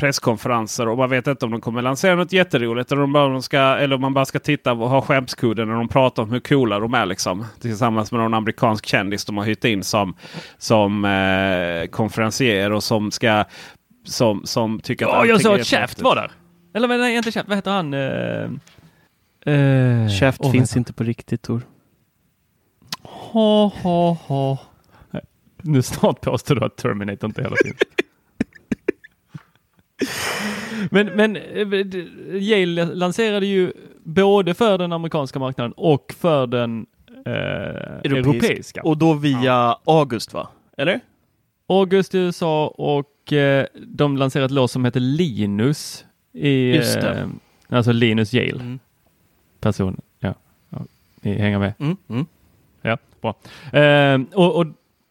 [0.00, 2.92] presskonferenser och man vet inte om de kommer lansera något jätteroligt.
[2.92, 5.88] Eller om, de ska, eller om man bara ska titta och ha skämskudden när de
[5.88, 7.06] pratar om hur coola de är.
[7.06, 10.14] Liksom, tillsammans med någon amerikansk kändis de har hyrt in som,
[10.58, 13.44] som eh, konferencier och som ska
[14.04, 16.04] som, som tycker att Ja, jag är att häftigt.
[16.04, 16.30] var där.
[16.74, 17.94] Eller nej, inte Shaft, vad heter han?
[17.94, 18.50] Uh,
[19.46, 21.62] uh, Käft finns inte på riktigt Tor.
[23.02, 24.58] Ha, ha, ha.
[25.10, 25.22] Nej,
[25.62, 27.76] Nu snart påstår du att Terminator inte heller finns.
[30.90, 33.72] Men, men eh, Yale lanserade ju
[34.04, 36.86] både för den amerikanska marknaden och för den
[37.26, 38.82] eh, europeiska.
[38.82, 40.48] Och då via August va?
[40.76, 41.00] Eller?
[41.68, 46.04] August i USA och eh, de lanserade ett lås som heter Linus.
[46.32, 47.18] I, Just det.
[47.18, 47.28] eh,
[47.68, 48.60] alltså Linus Yale.
[48.60, 48.78] Mm.
[49.60, 50.00] Person.
[50.18, 50.34] Ja.
[50.70, 50.78] ja.
[51.20, 51.72] Ni hänger med?
[51.78, 51.96] Mm.
[52.08, 52.26] Mm.
[52.82, 53.34] Ja, bra.
[53.80, 54.66] Eh, och, och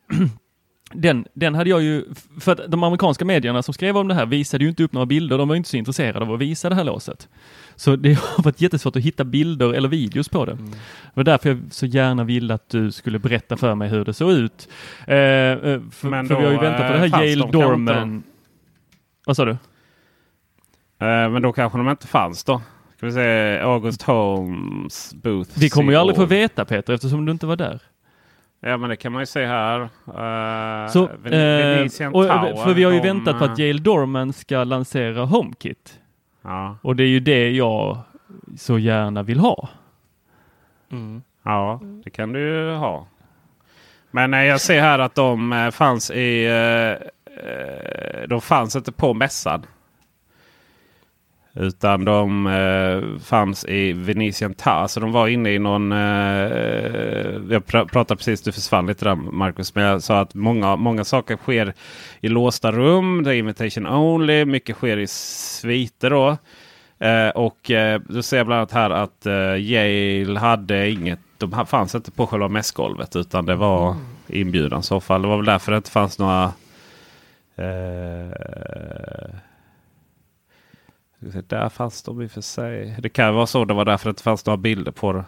[0.93, 2.05] den, den hade jag ju,
[2.39, 5.05] för att de amerikanska medierna som skrev om det här visade ju inte upp några
[5.05, 5.37] bilder.
[5.37, 7.27] De var inte så intresserade av att visa det här låset.
[7.75, 10.51] Så det har varit jättesvårt att hitta bilder eller videos på det.
[10.51, 10.71] Mm.
[10.71, 10.77] Det
[11.13, 14.31] var därför jag så gärna ville att du skulle berätta för mig hur det såg
[14.31, 14.69] ut.
[15.07, 17.23] Eh, eh, för, Men för vi har ju då, väntat på det eh, här fanns
[17.23, 18.23] Yale Dorman.
[19.25, 19.51] Vad sa du?
[19.51, 19.57] Eh,
[21.29, 22.61] men då kanske de inte fanns då.
[22.99, 25.59] Ska vi se August Holmes Booth.
[25.59, 27.79] Vi kommer ju aldrig få veta Peter eftersom du inte var där.
[28.59, 29.79] Ja men det kan man ju se här.
[29.81, 34.63] Uh, Så, eh, och, för vi har ju väntat på att eh, Yale Dorman ska
[34.63, 35.99] lansera HomeKit.
[36.41, 37.97] Ja, Och det är ju det jag
[38.57, 39.69] så gärna vill ha.
[40.91, 41.21] Mm.
[41.43, 43.07] ja, det kan du ju ha.
[44.11, 46.45] Men eh, jag ser här att de eh, fanns i...
[46.45, 47.07] eh,
[47.49, 49.65] eh, de fanns inte på mässan.
[51.59, 54.75] Utan de eh, fanns i Venetian Tower.
[54.75, 55.91] Alltså de var inne i någon...
[55.91, 55.97] Eh,
[57.49, 59.75] jag pr pratade precis, du försvann lite där Marcus.
[59.75, 61.73] Men jag sa att många, många saker sker
[62.21, 63.23] i låsta rum.
[63.23, 64.45] Det är invitation only.
[64.45, 66.37] Mycket sker i sviter då.
[66.99, 71.19] Eh, och eh, då ser bland annat här att eh, Yale hade inget.
[71.37, 73.95] De fanns inte på själva mässgolvet utan det var
[74.27, 75.21] inbjudan i så fall.
[75.21, 76.43] Det var väl därför det inte fanns några...
[77.55, 78.29] Eh,
[81.19, 82.95] där fanns de i och för sig.
[82.99, 85.23] Det kan vara så det var därför det inte fanns några bilder på det.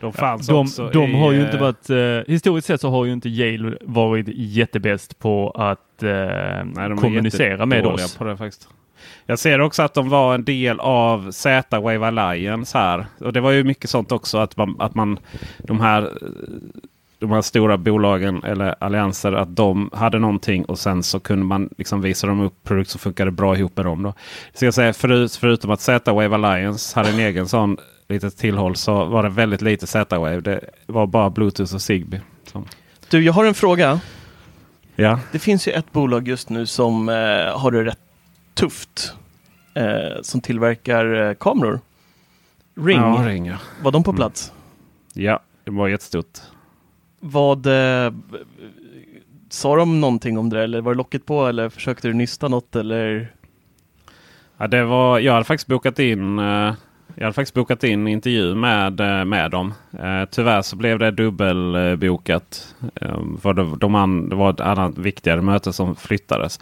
[0.00, 2.90] De fanns De, också de i, har ju eh, inte varit, eh, historiskt sett så
[2.90, 6.10] har ju inte Yale varit jättebäst på att eh,
[6.64, 8.16] Nej, kommunicera med oss.
[8.16, 8.68] På det, faktiskt.
[9.26, 13.06] Jag ser också att de var en del av Z-Wave Alliance här.
[13.20, 15.18] Och det var ju mycket sånt också att man, att man
[15.58, 16.10] de här
[17.18, 21.68] de här stora bolagen eller allianser att de hade någonting och sen så kunde man
[21.78, 24.02] liksom visa dem upp produkter som funkade bra ihop med dem.
[24.02, 24.14] Då.
[24.54, 27.76] Så jag säga förut, förutom att Z-Wave Alliance hade en egen sån
[28.08, 30.40] litet tillhåll så var det väldigt lite Z-Wave.
[30.40, 32.20] Det var bara Bluetooth och Zigbee.
[32.52, 32.64] Så.
[33.10, 34.00] Du, jag har en fråga.
[34.96, 35.18] Ja.
[35.32, 37.14] Det finns ju ett bolag just nu som eh,
[37.58, 37.98] har det rätt
[38.54, 39.14] tufft.
[39.74, 41.80] Eh, som tillverkar eh, kameror.
[42.76, 42.96] Ring.
[43.00, 43.56] Ja, ring ja.
[43.82, 44.16] Var de på Mm.
[44.16, 44.52] plats?
[45.12, 46.38] ja, det var jättestort.
[47.26, 48.12] Vad eh,
[49.50, 52.76] Sa de någonting om det eller var det locket på eller försökte du nysta något
[52.76, 53.32] eller?
[54.56, 56.74] Ja, det var, jag hade faktiskt bokat in eh,
[57.16, 59.74] jag hade faktiskt bokat in intervju med, eh, med dem.
[59.92, 62.74] Eh, tyvärr så blev det dubbelbokat.
[62.94, 66.60] Eh, för det, de an, det var ett annat viktigare möte som flyttades.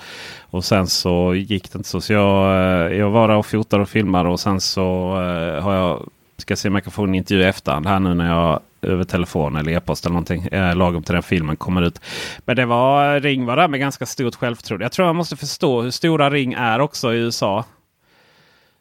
[0.50, 2.00] Och sen så gick det inte så.
[2.00, 5.74] Så jag, eh, jag var där och fotade och filmade och sen så eh, har
[5.74, 6.10] jag
[6.42, 9.04] ska se om jag kan få en intervju i efterhand här nu när jag över
[9.04, 10.46] telefon eller e-post eller någonting.
[10.46, 12.00] Eh, lagom till den filmen kommer ut.
[12.44, 14.84] Men det var Ring var där med ganska stort självförtroende.
[14.84, 17.64] Jag tror man måste förstå hur stora Ring är också i USA.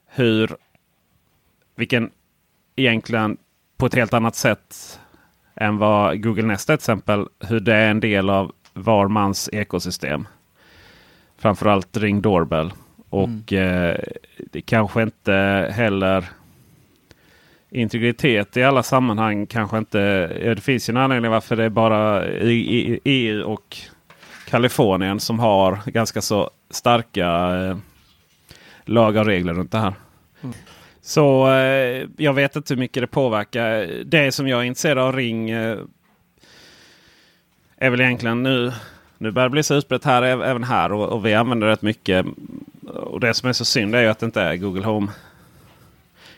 [0.08, 0.56] Hur
[1.76, 2.12] vilken
[2.76, 3.38] egentligen
[3.78, 5.00] på ett helt annat sätt
[5.56, 7.28] än vad Google Nest till exempel.
[7.40, 10.28] Hur det är en del av var mans ekosystem.
[11.38, 12.74] Framförallt Ring Doorbell.
[13.10, 13.98] Och eh,
[14.52, 15.34] det kanske inte
[15.76, 16.30] heller
[17.72, 20.28] integritet i alla sammanhang kanske inte.
[20.28, 22.26] Det finns ju en anledning varför det är bara
[23.04, 23.78] EU och
[24.50, 27.78] Kalifornien som har ganska så starka eh,
[28.86, 29.94] lagar och regler runt det här.
[31.02, 33.90] Så eh, jag vet inte hur mycket det påverkar.
[34.06, 35.78] Det som jag är intresserad av Ring eh,
[37.78, 38.72] är väl egentligen nu.
[39.18, 41.82] Nu börjar det bli så utbrett här äv- även här och, och vi använder rätt
[41.82, 42.26] mycket.
[42.86, 45.08] Och det som är så synd är ju att det inte är Google Home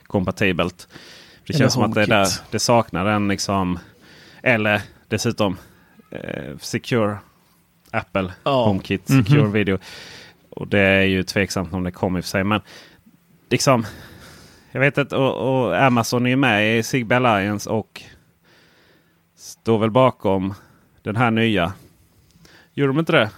[0.04, 0.88] kompatibelt.
[1.48, 3.80] Det känns som att det, är där, det saknar en liksom.
[4.42, 5.58] Eller dessutom
[6.12, 7.18] eh, Secure
[7.92, 8.66] Apple Ja.
[8.66, 9.24] HomeKit Mhm.
[9.26, 9.78] Secure Video.
[10.50, 12.44] Och det är ju tveksamt om det kommer i och för sig.
[12.44, 12.62] Men
[13.50, 13.86] liksom.
[14.72, 18.02] Jag vet att och, och Amazon är ju med i Zigbee Alliance och
[19.36, 20.54] står väl bakom
[21.02, 21.74] den här nya.
[22.74, 23.30] Gjorde de inte det?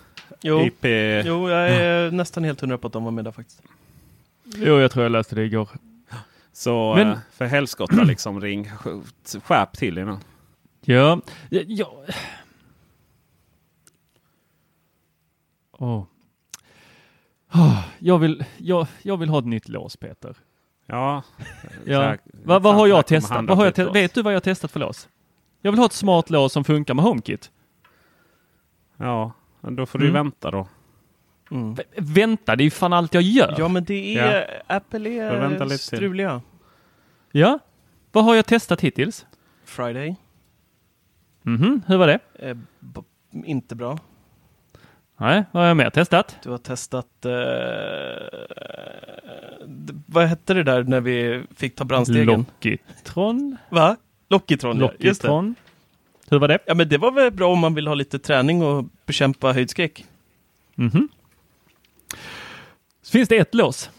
[0.41, 0.85] Jo, IP.
[1.25, 3.61] jo jag är nästan helt hundra på att de var med där faktiskt.
[4.43, 5.69] Jo, jag tror jag läste det igår.
[6.57, 8.69] Så Men- eh, för helskotta liksom ring.
[9.43, 10.17] Skärp till er nu.
[10.81, 12.03] Ja, ja.
[15.71, 16.03] Åh.
[17.53, 20.37] Åh, Jag, vill, jag, jag vill ha ett nytt lås Peter.
[20.85, 21.23] Ja.
[21.85, 22.15] Ja.
[22.43, 23.45] Vad, vad har jag testat?
[23.47, 25.09] Vad har jag te- vet du vad jag testat för lås?
[25.61, 27.51] Jag vill ha ett smart lås som funkar med HomeKit.
[28.97, 30.13] Ja, men då får du Mm.
[30.23, 30.67] vänta då.
[31.55, 31.75] Mm.
[31.97, 33.55] Vänta, det är ju fan allt jag gör.
[33.57, 35.79] Ja men det är, Apple Får vänta är till.
[35.79, 36.41] struliga.
[37.31, 37.59] Ja.
[38.11, 39.25] Vad har jag testat hittills?
[39.65, 40.15] Friday,
[41.41, 42.19] Mhm, hur var det?
[42.79, 43.01] b-
[43.45, 43.99] inte bra.
[45.17, 46.35] Nej, vad har jag mer testat?
[46.43, 47.31] Du har testat, eh,
[50.05, 52.25] vad hette det där när vi fick ta brandstegen?
[52.25, 53.57] Lockitron?
[53.69, 53.95] Va?
[54.29, 54.81] Lockitron, ja.
[54.81, 55.55] Lockitron?
[56.29, 56.59] Hur var det?
[56.65, 60.05] Ja men det var väl bra om man vill ha lite träning och bekämpa höjdskräck.
[60.75, 61.09] Mhm.
[63.05, 63.89] Så finns det ett lås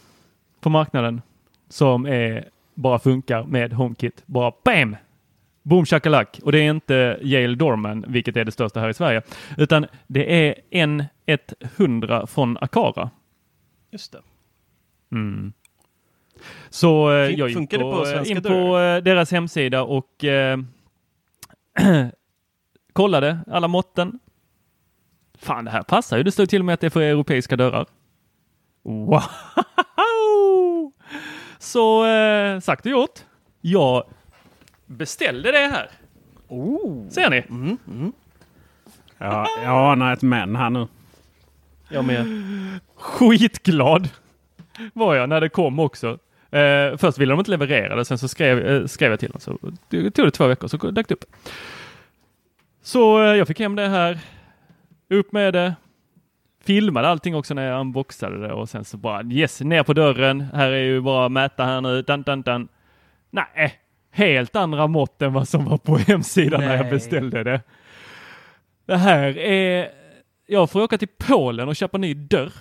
[0.61, 1.23] på marknaden
[1.69, 4.23] som är, bara funkar med HomeKit.
[4.27, 4.97] Bara BAM!
[5.63, 6.41] Boom shakalak.
[6.43, 9.23] Och det är inte Yale Dorman, vilket är det största här i Sverige,
[9.57, 11.05] utan det är en
[11.77, 13.11] 100 från Akara.
[13.91, 14.19] Just det.
[15.13, 15.53] Mm.
[16.71, 18.97] Så eh, Fin- jag gick på, på eh, in på dörrar?
[18.97, 20.59] eh, deras hemsida och eh,
[22.93, 24.19] kollade alla måtten.
[25.39, 26.23] Fan, det här passar ju.
[26.23, 27.87] Det står till och med att det är för europeiska dörrar.
[28.87, 29.23] Wow!
[31.59, 33.21] Så eh, sagt och gjort.
[33.61, 34.05] Jag
[34.87, 35.91] beställde det här.
[36.49, 37.09] Oh.
[37.09, 37.45] Ser ni?
[39.19, 40.87] Ja, jag anar ett men här nu.
[41.89, 42.27] Jag med.
[42.97, 44.09] Skitglad
[44.93, 46.19] var jag när det kom också.
[46.51, 49.41] Eh, först ville de inte leverera det, sen så skrev, eh, skrev jag till dem.
[49.41, 51.25] Så det tog det två veckor, så dök det upp.
[52.83, 54.19] Så eh, jag fick hem det här,
[55.11, 55.75] upp med det,
[56.67, 60.41] filmade allting också när jag unboxade det och sen så bara yes, ner på dörren.
[60.41, 62.03] Här är ju bara mäta här nu.
[62.03, 62.69] Dan, dan, dan.
[63.31, 63.75] Nej,
[64.11, 66.91] helt andra mått än vad som var på hemsidan när jag Nej.
[66.91, 67.61] beställde det.
[68.87, 69.89] Det här är...
[70.47, 72.53] Jag får åka till Polen och köpa ny dörr.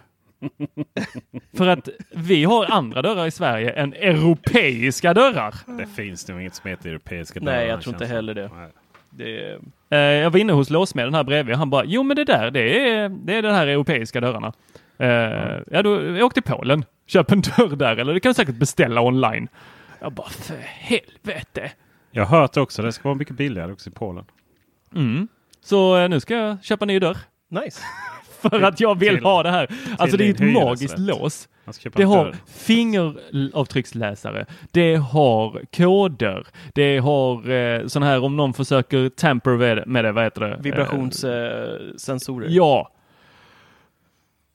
[1.57, 5.55] För att vi har andra dörrar i Sverige än europeiska dörrar.
[5.77, 7.57] Det finns nog inget som heter europeiska dörrar.
[7.57, 8.49] Nej, jag tror inte heller det.
[8.55, 8.69] Nej.
[9.17, 12.23] Det Eh, jag var inne hos låsmeden här bredvid och han bara, jo men det
[12.23, 14.53] där, det är, det är de här europeiska dörrarna.
[14.97, 18.33] Eh, ja, då, jag åkte till Polen, köp en dörr där, eller det kan du
[18.33, 19.47] säkert beställa online.
[19.99, 21.71] Jag bara, för helvete.
[22.11, 24.25] Jag har hört också det ska vara mycket billigare också i Polen.
[24.95, 25.27] Mm.
[25.61, 27.17] Så eh, nu ska jag köpa en ny dörr.
[27.49, 27.81] nice.
[28.49, 29.69] För att jag vill Till- ha det här.
[29.97, 30.63] Alltså det är ett hyresrätt.
[30.63, 31.49] magiskt lås.
[31.93, 32.35] Det har dörr.
[32.47, 34.45] fingeravtrycksläsare.
[34.71, 36.47] Det har koder.
[36.73, 40.51] Det har eh, sån här om någon försöker tamper med, det, vad heter det?
[40.53, 42.47] Eh, Vibrationssensorer.
[42.49, 42.91] ja.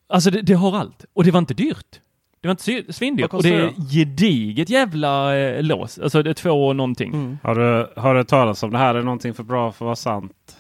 [0.08, 1.04] Alltså det, det har allt.
[1.12, 2.00] Och det var inte dyrt.
[2.40, 3.34] Det var inte svindyrt.
[3.34, 5.98] Och det är gediget jävla eh, lås.
[5.98, 7.12] Alltså det är två och någonting.
[7.14, 7.38] Mm.
[7.42, 9.96] Har du, har du talat om det här är någonting för bra för att vara
[9.96, 10.56] sant?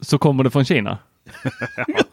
[0.00, 0.98] Så kommer det från Kina.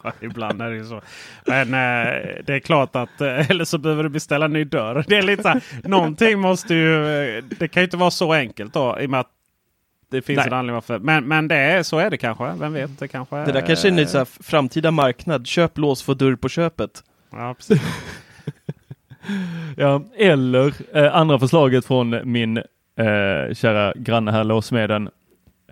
[0.04, 1.02] Ja, Ibland är det ju så.
[1.46, 5.06] Men eh, det är klart att eh, eller så behöver du beställa en ny dörr.
[5.08, 7.08] Det är lite så här, någonting måste ju.
[7.38, 9.30] eh, Det kan ju inte vara så enkelt då i och med att
[10.12, 10.48] det finns Nej.
[10.48, 11.00] en anledning varför.
[11.00, 12.54] Men, men det är, så är det kanske.
[12.60, 13.00] Vem vet?
[13.00, 15.48] Det kanske Det där kanske är en eh, så här framtida marknad.
[15.48, 17.04] Köp lås, få dörr på köpet.
[17.32, 17.82] Ja, precis.
[19.78, 25.10] Ja, eller eh, andra förslaget från min eh, kära granne här, låsmeden.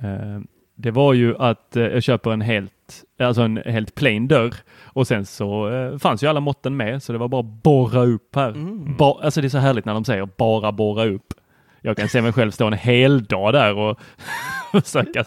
[0.01, 0.39] Eh,
[0.75, 2.71] det var ju att eh, jag köper en helt,
[3.19, 7.11] alltså en helt plain dörr och sen så eh, fanns ju alla måtten med så
[7.13, 8.53] det var bara borra upp här.
[8.97, 11.33] Ba, alltså det är så härligt när de säger bara borra upp.
[11.81, 13.99] Jag kan se mig själv stå en hel dag där och
[14.83, 15.25] försöka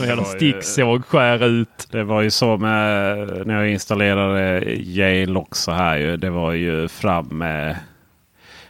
[0.00, 1.88] med en sticksåg skära ut.
[1.90, 6.16] Det var ju så med när jag installerade Yale också här ju.
[6.16, 7.76] Det var ju fram med.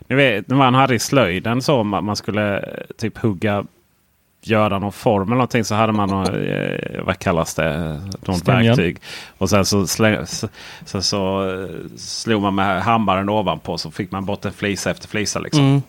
[0.08, 3.64] Ni vet när man hade i slöjden så man skulle eh, typ hugga.
[4.44, 8.00] Göra någon form eller någonting så hade man någon, eh, vad kallas det?
[8.36, 8.64] Stämjan.
[8.76, 8.98] verktyg.
[9.38, 11.44] Och sen så, slä, så, så,
[11.96, 15.38] slog man med hammaren ovanpå så fick man bort en flisa efter flisa.
[15.40, 15.64] Liksom.
[15.64, 15.82] Mm.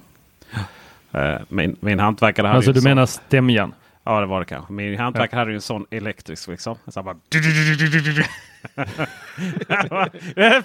[1.33, 3.73] Eh, Min, min hantverkare hade Alltså du en sån- menar stämjan?
[4.03, 4.73] Ja det var det kanske.
[4.73, 6.75] Min hantverkare hade ju en sån elektrisk liksom.
[6.87, 7.15] Så bara...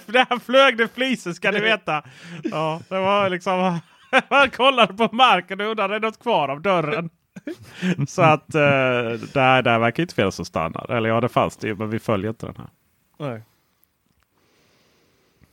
[0.05, 2.03] Där flög det flisor ska ni veta.
[2.43, 3.79] Ja, det var liksom...
[4.29, 7.09] Man kollade på marken och undrade är det något kvar av dörren.
[8.07, 8.61] Så att eh,
[9.33, 10.89] där, där verkar inte finnas någon standard.
[10.89, 12.69] Eller ja det fanns det ju men vi följer inte den här.
[13.19, 13.41] Nej.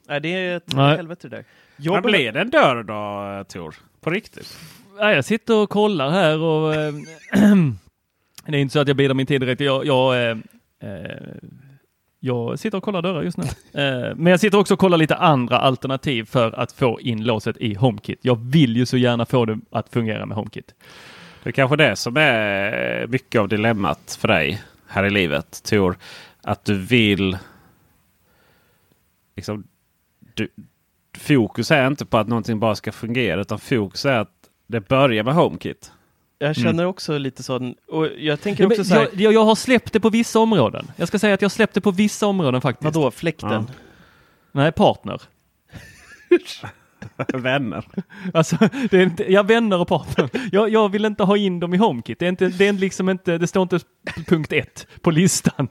[0.08, 0.96] Nej, det är ett Nej.
[0.96, 1.44] helvete det där.
[1.92, 3.74] Men blir det en dörr då eh, Tor?
[4.00, 4.58] På riktigt?
[4.98, 6.94] Ja, jag sitter och kollar här och eh,
[8.46, 9.60] det är inte så att jag bidrar min tid direkt.
[9.60, 10.36] Jag, jag, eh,
[12.20, 13.44] jag sitter och kollar dörrar just nu.
[13.82, 17.56] Eh, men jag sitter också och kollar lite andra alternativ för att få in låset
[17.56, 18.18] i HomeKit.
[18.22, 20.74] Jag vill ju så gärna få det att fungera med HomeKit.
[21.42, 25.96] Det är kanske det som är mycket av dilemmat för dig här i livet Tor.
[26.42, 27.38] Att du vill...
[29.36, 29.64] Liksom,
[30.34, 30.48] du,
[31.18, 34.32] fokus är inte på att någonting bara ska fungera utan fokus är att
[34.66, 35.92] det börjar med HomeKit.
[36.38, 39.54] Jag känner också lite sån, och jag tänker Ja, också så här, jag, jag, har
[39.54, 40.90] släppt det på vissa områden.
[40.96, 42.94] Jag ska säga att jag släppt det på vissa områden faktiskt.
[42.94, 43.66] vadå, fläkten?
[44.52, 45.22] Nej, partner.
[47.34, 47.84] Vänner.
[48.34, 48.56] Alltså,
[48.90, 50.30] det är inte, ja, vänner och partner.
[50.52, 52.18] Jag, jag vill inte ha in dem i HomeKit.
[52.18, 53.80] Det, är inte, det, är liksom inte, det står inte
[54.26, 55.68] punkt ett på listan.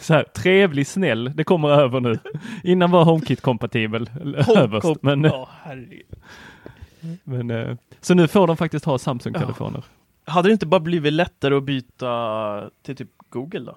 [0.00, 2.18] Så här, trevlig, snäll, det kommer över nu.
[2.64, 4.10] Innan var HomeKit kompatibel
[4.56, 5.02] överst.
[5.02, 6.06] Men, Ja, herregud.
[7.24, 9.84] men, eh, så nu får de faktiskt ha Samsung-telefoner.
[10.24, 13.76] Hade det inte bara blivit lättare att byta till typ Google då?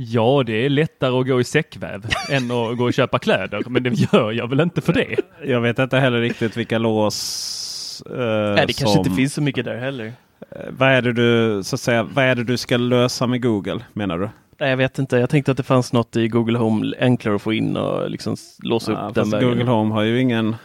[0.00, 3.82] Ja, det är lättare att gå i säckväv än att gå och köpa kläder, men
[3.82, 5.16] det gör jag väl inte för det.
[5.44, 8.16] Jag vet inte heller riktigt vilka lås eh,
[8.54, 10.12] Nej, det kanske som, inte finns så mycket där heller.
[10.50, 13.42] Eh, Vad är, det du, så att säga, vad är det du ska lösa med
[13.42, 14.28] Google menar du?
[14.60, 15.16] Nej, jag vet inte.
[15.16, 18.36] Jag tänkte att det fanns något i Google Home enklare att få in och liksom
[18.62, 19.48] låsa Ja, upp den vägen.
[19.48, 20.56] Google Home har ju ingen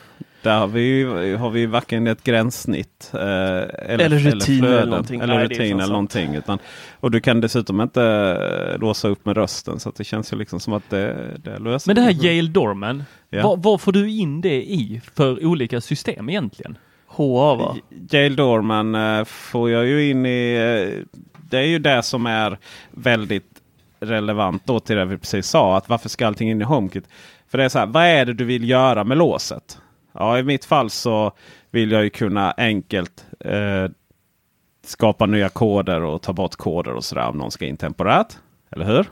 [0.43, 1.03] där har vi,
[1.35, 3.65] har vi varken ett gränssnitt eh, eller,
[3.99, 5.21] Eller rutiner eller flöden, någonting.
[5.21, 6.35] Eller är rutin eller någonting.
[6.35, 6.59] Utan,
[6.99, 8.03] och du kan dessutom inte
[8.73, 9.79] eh, låsa upp med rösten.
[9.79, 12.25] Så det känns ju liksom som att det, det löser Men det här.
[12.25, 13.43] Yale Dorman, Ja.
[13.43, 16.77] vad, vad får du in det i för olika system egentligen?
[17.07, 17.75] HA va?
[18.11, 20.53] Yale Dorman eh, får jag ju in i...
[20.55, 21.19] eh,
[21.49, 22.57] det är ju det som är
[22.91, 23.45] väldigt
[23.99, 25.77] relevant då till det vi precis sa.
[25.77, 27.03] Att varför ska allting in i HomeKit?
[27.47, 29.77] För det är så här, vad är det du vill göra med låset?
[30.13, 31.31] Ja, i mitt fall så
[31.71, 33.85] vill jag ju kunna enkelt eh,
[34.85, 38.37] skapa nya koder och ta bort koder och sådär om någon ska in temporärt.
[38.71, 39.07] Eller hur?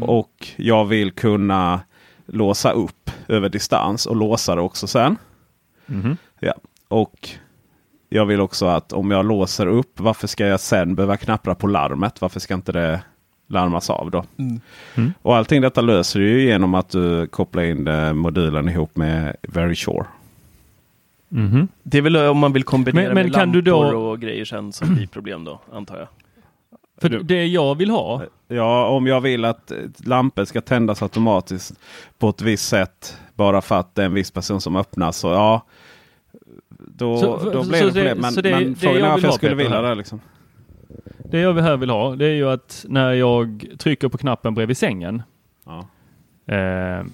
[0.00, 1.80] Och jag vill kunna
[2.26, 5.16] låsa upp över distans och låsa det också sen.
[6.40, 6.54] Ja.
[6.88, 7.28] Och
[8.08, 11.66] jag vill också att om jag låser upp, varför ska jag sen behöva knappra på
[11.66, 12.20] larmet?
[12.20, 13.00] Varför ska inte det
[13.48, 14.24] larmas av då?
[15.22, 20.04] Och allting detta löser du genom att du kopplar in eh, modulen ihop med Verisure.
[21.82, 24.20] Det är väl om man vill kombinera Men- men med kan du lampor då- och
[24.20, 26.08] grejer sen som blir problem då, antar jag.
[27.00, 31.74] För det jag vill ha, Ja, om jag vill att eh, lampor ska tändas automatiskt
[32.18, 35.28] på ett visst sätt bara för att det är en viss person som öppnar så
[35.28, 35.62] ja.
[36.68, 38.18] Då, Så- då blir det det- problem.
[38.20, 39.94] Men, så det- men det frågan jag är varför jag ha, skulle vilja det.
[39.94, 40.20] Liksom.
[41.24, 44.76] Det jag här vill ha, det är ju att när jag trycker på knappen bredvid
[44.76, 45.22] sängen.
[45.66, 45.88] Ja.
[46.54, 47.04] Eh,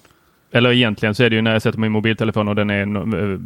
[0.51, 2.81] eller egentligen så är det ju när jag sätter min mobiltelefon och den är
[3.21, 3.39] eh,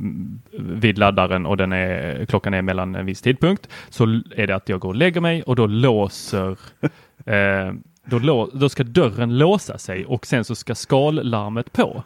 [0.51, 3.69] vid laddaren och den är, klockan är mellan en viss tidpunkt.
[3.89, 4.03] Så
[4.35, 6.51] är det att jag går och lägger mig och då låser
[7.25, 7.73] eh,
[8.05, 12.03] då, lå, då ska dörren låsa sig och sen så ska skallarmet på.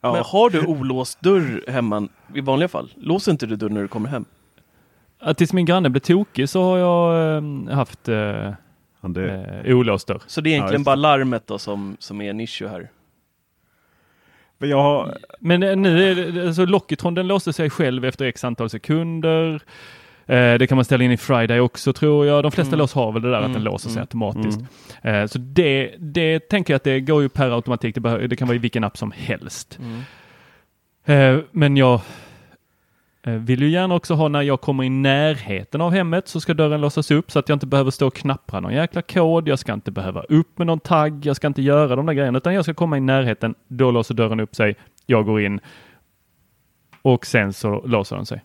[0.00, 0.12] Ja.
[0.12, 2.92] Men har du olåst dörr hemma i vanliga fall?
[2.96, 4.24] Låser inte du dörren när du kommer hem?
[5.22, 8.16] Att tills min granne blev tokig så har jag eh, haft eh,
[9.04, 10.20] Ja, det, eh, olåst dörr.
[10.26, 12.90] Så det är egentligen just bara larmet då som, som är en issue här?
[14.58, 18.24] men jag har, Men eh, nu är det, alltså Lockitron den låser sig själv efter
[18.24, 19.54] x antal sekunder.
[20.26, 22.42] Eh, det kan man ställa in i Friday också tror jag.
[22.42, 22.78] De flesta Mm.
[22.78, 24.60] lås har väl det där att den Mm, låser sig mm, automatiskt.
[25.02, 27.94] Eh, så det, det tänker jag att det går ju per automatik.
[27.94, 29.78] Det, behö- det kan vara i vilken app som helst.
[31.04, 32.00] Eh, men jag
[33.22, 36.80] vill ju gärna också ha när jag kommer i närheten av hemmet så ska dörren
[36.80, 39.48] låsas upp så att jag inte behöver stå och knappra någon jäkla kod.
[39.48, 41.26] Jag ska inte behöva upp med någon tagg.
[41.26, 43.54] Jag ska inte göra de där grejerna utan jag ska komma i närheten.
[43.68, 44.76] Då låser dörren upp sig.
[45.06, 45.60] Jag går in
[47.02, 48.42] och sen så låser den sig.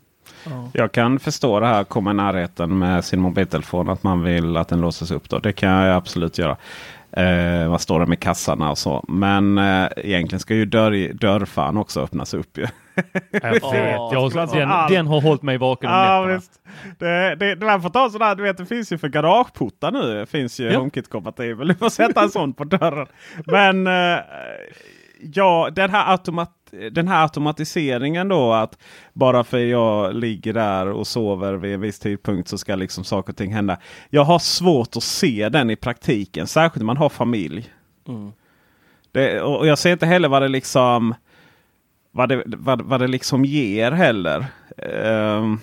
[0.73, 3.89] jag kan förstå det här komma i närheten med sin mobiltelefon.
[3.89, 5.29] Att man vill att den låses upp.
[5.29, 5.39] Då.
[5.39, 6.57] Det kan jag absolut göra.
[7.17, 9.05] Eh, vad står det med kassarna och så.
[9.07, 12.57] Men eh, egentligen ska ju dörr, dörrfan också öppnas upp.
[12.57, 12.67] Ju.
[13.31, 13.63] Jag vet,
[14.11, 16.35] jag, den, den har hållit mig vaken om Ja, nätterna.
[16.35, 16.51] visst.
[16.99, 20.13] Det, det, det man får ta sådär, du vet det finns ju för garageportar nu.
[20.19, 20.79] Det finns ju Ja.
[20.79, 21.67] HomeKit-kompatibel.
[21.67, 23.07] Du får sätta en sån på dörren.
[23.45, 24.19] Men eh,
[25.33, 26.51] ja, den här, automat,
[26.91, 28.77] den här automatiseringen då att
[29.13, 33.33] bara för jag ligger där och sover vid en viss tidpunkt så ska liksom saker
[33.33, 33.77] och ting hända.
[34.09, 37.69] Jag har svårt att se den i praktiken, särskilt när man har familj.
[38.07, 38.31] Mm.
[39.11, 41.15] Det, och jag ser inte heller vad det liksom
[42.17, 44.45] vad det, vad, vad det liksom ger heller.
[44.77, 45.59] Ehm,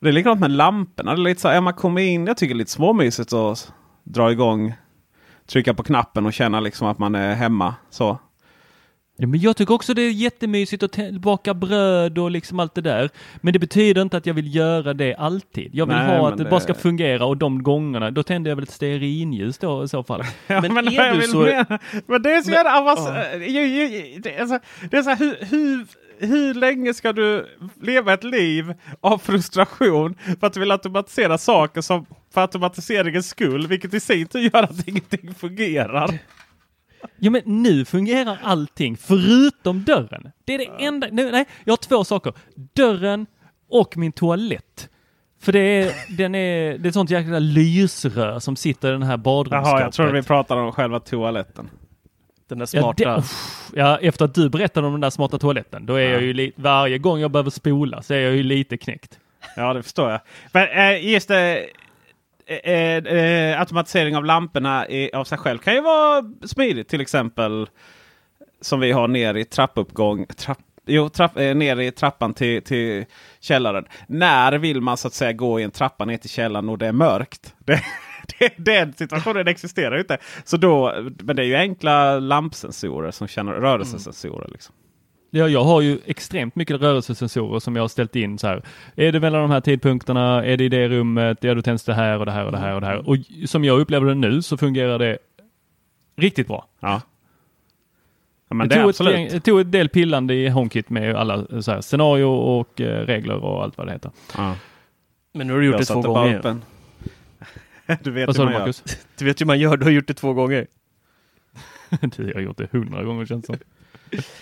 [0.00, 1.14] det är likadant med lamporna.
[1.14, 3.72] Det är lite så här, man kommer in, jag tycker det är lite småmysigt att
[4.04, 4.74] dra igång,
[5.46, 7.74] trycka på knappen och känna liksom att man är hemma.
[7.90, 8.18] Så.
[9.18, 12.80] Ja, men jag tycker också det är jättemysigt att baka bröd och liksom allt det
[12.80, 13.10] där.
[13.36, 15.74] Men det betyder inte att jag vill göra det alltid.
[15.74, 18.50] Jag vill Nej, ha att det, det- bara ska fungera och de gångerna, då tänder
[18.50, 20.22] jag väl ett stearinljus då i så fall.
[20.46, 23.26] Ja, Men är du så- mena- men det är så jävla avancerat.
[24.22, 24.58] Det är så,
[24.90, 25.86] det är så här, hur, hur,
[26.26, 27.46] hur länge ska du
[27.82, 33.66] leva ett liv av frustration för att du vill automatisera saker som för automatiseringens skull,
[33.66, 36.18] vilket i sin tur gör att ingenting fungerar.
[37.18, 40.30] Ja men nu fungerar allting förutom dörren.
[40.44, 42.32] Det är det enda, nej, nej, jag har två saker.
[42.74, 43.26] Dörren
[43.68, 44.88] och min toalett.
[45.42, 49.02] För det är, den är, det är ett sånt jäkla lysrör som sitter i den
[49.02, 49.70] här badrumsskåpet.
[49.72, 51.70] Jaha, jag tror vi pratar om själva toaletten.
[52.48, 53.10] Den där Ja, smarta.
[53.10, 56.22] det, uff, ja, efter att du berättade om den där smarta toaletten, då är jag
[56.22, 59.18] ju li- varje gång jag behöver spola så är jag ju lite knäckt.
[59.56, 60.20] Ja, det förstår jag.
[60.52, 61.66] Men eh, just det,
[62.46, 66.88] Eh, eh, eh, automatisering av lamporna i, av sig själv kan ju vara smidigt.
[66.88, 67.68] Till exempel
[68.60, 70.26] som vi har ner i trappuppgång.
[70.26, 73.04] Trapp, jo, trapp, eh, ner i trappan till, till
[73.40, 73.84] källaren.
[74.06, 76.86] När vill man så att säga gå i en trappa ner till källaren och det
[76.86, 77.54] är mörkt?
[77.66, 77.82] Det,
[78.38, 80.18] det, den situationen existerar ju inte.
[80.44, 84.48] Så då, men det är ju enkla lampsensorer som känner rörelsesensorer.
[84.48, 84.74] Liksom.
[85.30, 88.62] Ja, jag har ju extremt mycket rörelsesensorer som jag har ställt in så här.
[88.96, 90.44] Är det mellan de här tidpunkterna?
[90.44, 91.38] Är det i det rummet?
[91.40, 93.08] Ja, då tänds det här och det här och det här och det här.
[93.08, 93.16] Och
[93.46, 95.18] som jag upplever det nu så fungerar det
[96.16, 96.68] riktigt bra.
[96.80, 97.02] Ja.
[98.48, 99.32] ja men jag, det är tog ett, absolut.
[99.32, 103.36] jag tog ett del pillande i HomeKit med alla så här, scenario och eh, regler
[103.44, 104.10] och allt vad det heter.
[104.36, 104.56] Ja.
[105.32, 106.38] Men nu har du gjort Jag det två gånger.
[106.38, 106.62] upp en.
[108.02, 108.60] Du vet Vad hur man du gör.
[108.60, 108.82] Marcus?
[109.18, 110.66] Du vet ju hur man gör, du har gjort det två gånger.
[112.16, 113.56] du har gjort det hundra gånger känns det som.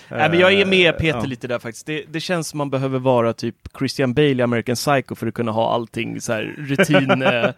[0.09, 1.25] Nej, men jag är med Peter ja.
[1.25, 1.87] lite där faktiskt.
[1.87, 5.35] Det, det känns som man behöver vara typ Christian Bale i American Psycho för att
[5.35, 7.51] kunna ha allting så här rutin eh.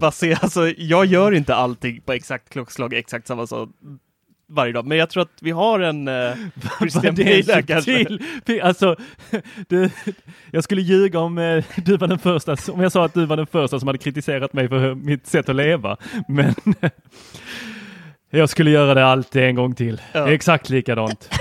[0.42, 3.68] Alltså, jag gör inte allting på exakt klockslag, exakt samma sak
[4.52, 4.86] varje dag.
[4.86, 6.34] Men jag tror att vi har en eh,
[6.78, 8.06] Christian Bale kanske.
[8.62, 8.96] Alltså,
[9.68, 9.90] du,
[10.50, 13.36] jag skulle ljuga om eh, du var den första, om jag sa att du var
[13.36, 15.96] den första som hade kritiserat mig för mitt sätt att leva.
[16.28, 16.54] Men
[18.38, 20.00] jag skulle göra det alltid en gång till.
[20.12, 20.32] Ja.
[20.32, 21.30] Exakt likadant.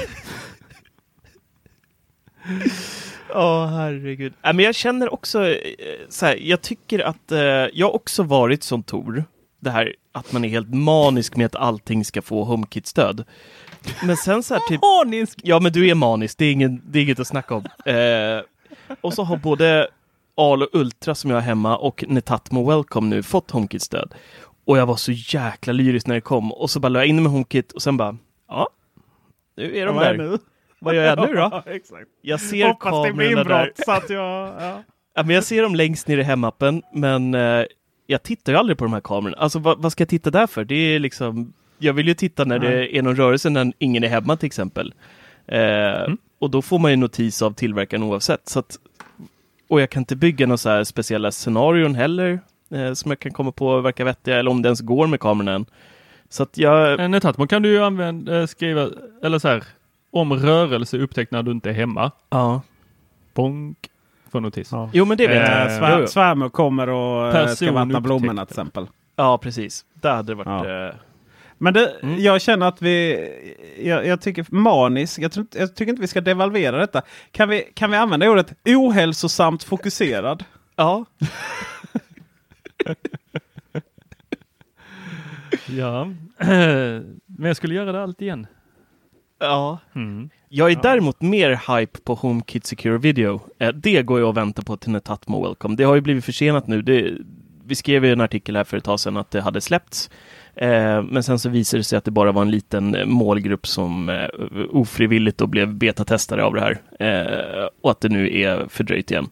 [3.33, 4.33] Ja, herregud.
[4.43, 5.55] Äh, men jag känner också eh,
[6.09, 7.39] så här, jag tycker att eh,
[7.73, 9.25] jag har också varit som Tor.
[9.59, 13.25] Det här att man är helt manisk med att allting ska få HomeKit-stöd.
[14.03, 14.81] Men sen så här typ...
[14.81, 15.39] Manisk!
[15.43, 16.37] Ja, men du är manisk.
[16.37, 17.65] Det är, ingen, det är inget att snacka om.
[17.85, 18.41] Eh,
[19.01, 19.87] och så har både
[20.35, 24.13] Al och Ultra som jag har hemma och Netatmo Welcome nu fått HomeKit-stöd.
[24.71, 26.51] Och jag var så jäkla lyrisk när det kom.
[26.51, 28.17] Och så bara la jag in med HomeKit och sen bara,
[28.47, 28.69] ja,
[29.57, 30.17] nu är de är där.
[30.17, 30.37] nu?
[30.79, 31.41] Vad gör jag nu då?
[31.65, 31.97] Ja.
[32.21, 33.71] Jag ser Hoppas det blir kamerorna där.
[33.75, 34.47] så att jag...
[34.59, 34.83] Ja.
[35.15, 37.65] Ja, men jag ser dem längst ner i hemappen, men eh,
[38.07, 39.37] jag tittar ju aldrig på de här kamerorna.
[39.37, 40.63] Alltså vad, vad ska jag titta där för?
[40.65, 44.07] Det är liksom, jag vill ju titta när det är någon rörelse när ingen är
[44.07, 44.93] hemma till exempel.
[45.47, 48.49] Eh, Och då får man ju notis av tillverkaren oavsett.
[48.49, 48.77] Så att,
[49.69, 52.39] och jag kan inte bygga några så här speciella scenarion heller
[52.73, 55.47] eh, som jag kan komma på verkar vettiga eller om det ens går med kameran
[55.55, 55.65] än.
[56.29, 56.99] Så att jag...
[56.99, 58.89] En Netatmo kan du ju använda, eh, skriva,
[59.23, 59.63] eller så här,
[60.11, 62.11] om rörelse upptäckt när du inte är hemma.
[62.29, 62.61] Ja.
[63.33, 63.77] Bonk.
[64.31, 64.69] Får notis.
[64.71, 64.89] Ja.
[64.93, 65.71] Jo men det vet Eh, jag.
[65.71, 68.87] svär, svärmor kommer och eh, ska Person vattna blommorna till exempel.
[69.15, 69.85] Ja precis.
[69.93, 70.67] Där hade det varit...
[70.67, 70.87] Ja.
[70.87, 70.93] Eh,
[71.57, 72.19] Men det, Mm.
[72.21, 73.27] jag känner att vi...
[73.83, 75.19] Jag, jag tycker manisk.
[75.19, 77.01] Jag, tror, jag tycker inte vi ska devalvera detta.
[77.31, 80.43] Kan vi, kan vi använda ordet ohälsosamt fokuserad?
[80.75, 81.05] ja.
[85.77, 86.05] Ja,
[87.25, 88.47] men jag skulle göra det allt igen.
[89.39, 89.79] Ja.
[89.95, 90.29] Mm.
[90.49, 93.41] Jag är däremot mer hype på HomeKit Secure Video.
[93.59, 95.75] Eh, det går jag och väntar på till Netatmo Welcome.
[95.75, 96.81] Det har ju blivit försenat nu.
[96.81, 97.13] Det,
[97.65, 100.09] vi skrev ju en artikel här för ett tag sedan att det hade släppts.
[100.55, 103.67] Eh, men sen så visade det sig att det bara var en liten eh, målgrupp
[103.67, 104.27] som eh,
[104.69, 106.77] ofrivilligt då blev betatestare av det här.
[106.99, 109.29] Eh, och att det nu är fördröjt igen.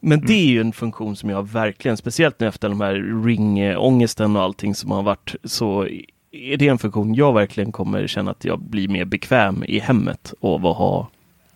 [0.00, 4.36] Men det är ju en funktion som jag verkligen, speciellt nu efter de här ringångesten
[4.36, 5.86] och allting som har varit, så
[6.30, 10.34] är det en funktion jag verkligen kommer känna att jag blir mer bekväm i hemmet
[10.40, 11.08] och att ha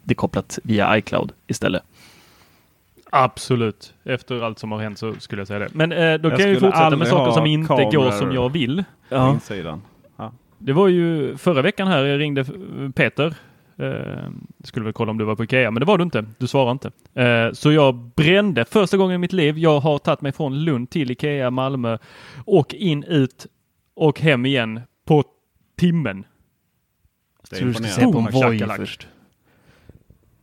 [0.03, 1.83] det kopplat via iCloud istället.
[3.11, 3.95] Absolut.
[4.05, 5.69] Efter allt som har hänt så skulle jag säga det.
[5.73, 8.49] Men eh, då Jag kan jag ju fortsätta med saker som inte går som jag
[8.53, 8.85] vill.
[9.09, 10.33] Ja.
[10.59, 12.45] Det var ju förra veckan här, jag ringde
[12.95, 13.35] Peter.
[13.77, 14.31] Eh,
[14.65, 16.25] skulle väl kolla om du var på Ikea, men det var du inte.
[16.39, 16.91] Du svarade inte.
[17.23, 19.59] Eh, så jag brände första gången i mitt liv.
[19.59, 21.99] Jag har tagit mig från Lund till Ikea, Malmö
[22.45, 23.47] och in, ut
[23.95, 25.25] och hem igen på
[25.79, 26.25] timmen.
[27.51, 29.09] Det är Så du ska se på en Voi först.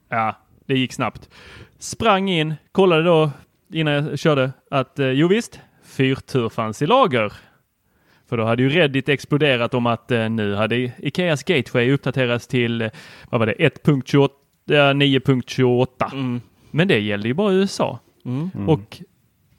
[0.10, 1.30] Ja, det gick snabbt.
[1.80, 3.32] Sprang in, kollade då
[3.74, 7.34] innan jag körde att eh, jo visst, fyrtur fanns i lager.
[8.30, 12.82] För då hade ju Reddit exploderat om att eh, nu hade Ikeas Gateway uppdaterats till
[12.82, 12.90] eh,
[13.30, 14.30] vad var det, 1.28,
[14.66, 16.14] ja, 9.28.
[16.14, 16.42] Mm.
[16.72, 18.00] Men det gällde ju bara USA.
[18.26, 18.50] Mm.
[18.70, 19.02] Och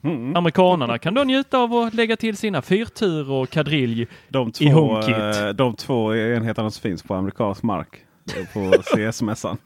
[0.02, 0.36] Mm.
[0.36, 4.06] amerikanerna kan då njuta av att lägga till sina fyrtur och kadrilj.
[4.28, 5.16] De I två, HomeKit.
[5.16, 8.04] eh, de två enheterna som finns på amerikansk mark.
[8.36, 9.56] eh, På CS-mässan.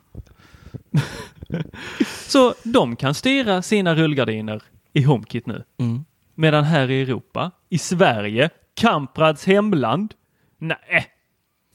[2.27, 5.65] Så de kan styra sina rullgardiner i HomeKit nu.
[5.81, 6.05] Mm.
[6.35, 10.14] Medan här i Europa, i Sverige, Kamprads hemland,
[10.59, 11.07] nej,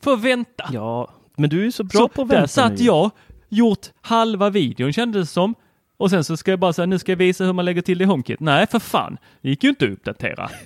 [0.01, 0.69] får vänta.
[0.73, 2.83] Ja, men du är så bra så på att där vänta satt nu.
[2.85, 3.11] jag,
[3.49, 5.55] gjort halva videon kändes det som.
[5.97, 7.97] Och sen så ska jag bara säga, nu ska jag visa hur man lägger till
[7.97, 8.39] det i HomeKit.
[8.39, 9.17] Nej, för fan.
[9.41, 10.49] Det gick ju inte att uppdatera.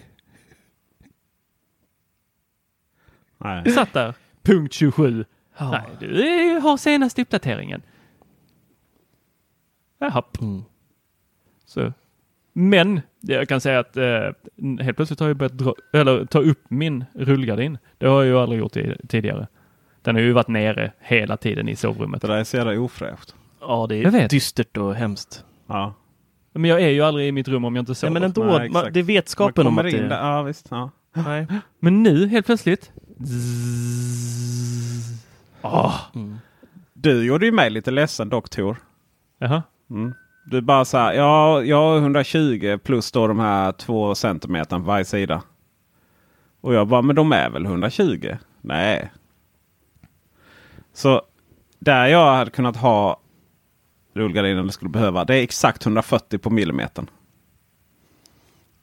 [3.38, 3.71] Nej.
[3.71, 5.25] Satt där, punkt 27.
[5.57, 5.71] Ja.
[5.71, 7.81] Nej, du har senaste uppdateringen.
[9.99, 10.23] Jaha.
[10.41, 10.63] Mm.
[11.65, 11.93] Så.
[12.54, 14.30] Men jag kan säga att eh,
[14.80, 17.78] helt plötsligt har jag börjat dra, eller, ta upp min rullgardin.
[17.97, 19.47] Det har jag ju aldrig gjort i, tidigare.
[20.01, 22.22] Den har ju varit nere hela tiden i sovrummet.
[22.22, 23.36] Det där är så jävla ofräscht.
[23.60, 25.45] Ja, det är dystert och hemskt.
[25.68, 25.93] Ja.
[26.54, 28.14] Men jag är ju aldrig i mitt rum om jag inte Nej, sover.
[28.14, 30.08] men ändå, Nej, man, det är vetskapen om att in det...
[30.08, 30.28] där.
[30.28, 30.68] Ja, visst.
[30.72, 30.89] Ja.
[31.14, 31.47] Nej.
[31.80, 32.91] Men nu helt plötsligt.
[33.26, 35.24] Zzz.
[35.62, 35.93] Ah.
[36.16, 36.38] Mm.
[36.93, 38.78] Du gjorde ju mig lite ledsen doktor.
[39.39, 39.64] Jaha.
[39.89, 40.14] Mm.
[40.45, 44.85] Du bara så här, ja, jag har 120 plus då de här två centimeterna på
[44.85, 45.41] varje sida.
[46.61, 48.35] Och jag bara, men de är väl 120?
[48.61, 49.11] Nej.
[50.93, 51.21] Så
[51.79, 53.19] där jag hade kunnat ha
[54.13, 57.07] rullgardinen skulle behöva, det är exakt 140 på millimetern.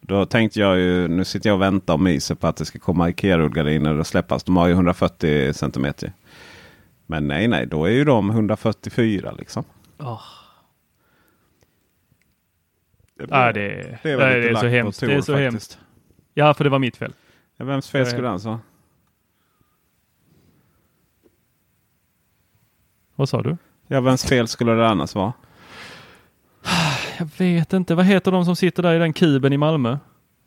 [0.01, 2.79] Då tänkte jag ju, nu sitter jag och väntar och myser på att det ska
[2.79, 4.45] komma Ikea-rullgardiner och släppas.
[4.45, 6.13] De har ju 140 centimeter.
[7.07, 9.65] Men nej, nej, då är ju de 144 liksom.
[9.99, 10.21] Oh.
[13.31, 13.61] Ah, det,
[14.03, 15.01] Det är det är, det är så hemskt.
[15.01, 15.53] Tor Det är så faktiskt.
[15.53, 15.79] hemskt.
[16.35, 17.13] Ja, för det var mitt fel.
[17.57, 18.61] Ja, vems fel skulle alltså vara?
[23.17, 23.57] Vad sa du?
[23.87, 25.33] Ja, vems fel skulle det annars vara?
[27.19, 27.95] Jag vet inte.
[27.95, 29.99] Vad heter de som sitter där i den kuben i Malmö?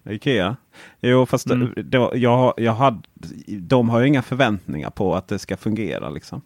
[0.09, 0.55] Ikea?
[1.01, 1.73] Jo, fast Mm.
[1.75, 2.99] det, det, var- jag, jag hade,
[3.47, 6.09] de har ju inga förväntningar på att det ska fungera.
[6.09, 6.41] Liksom.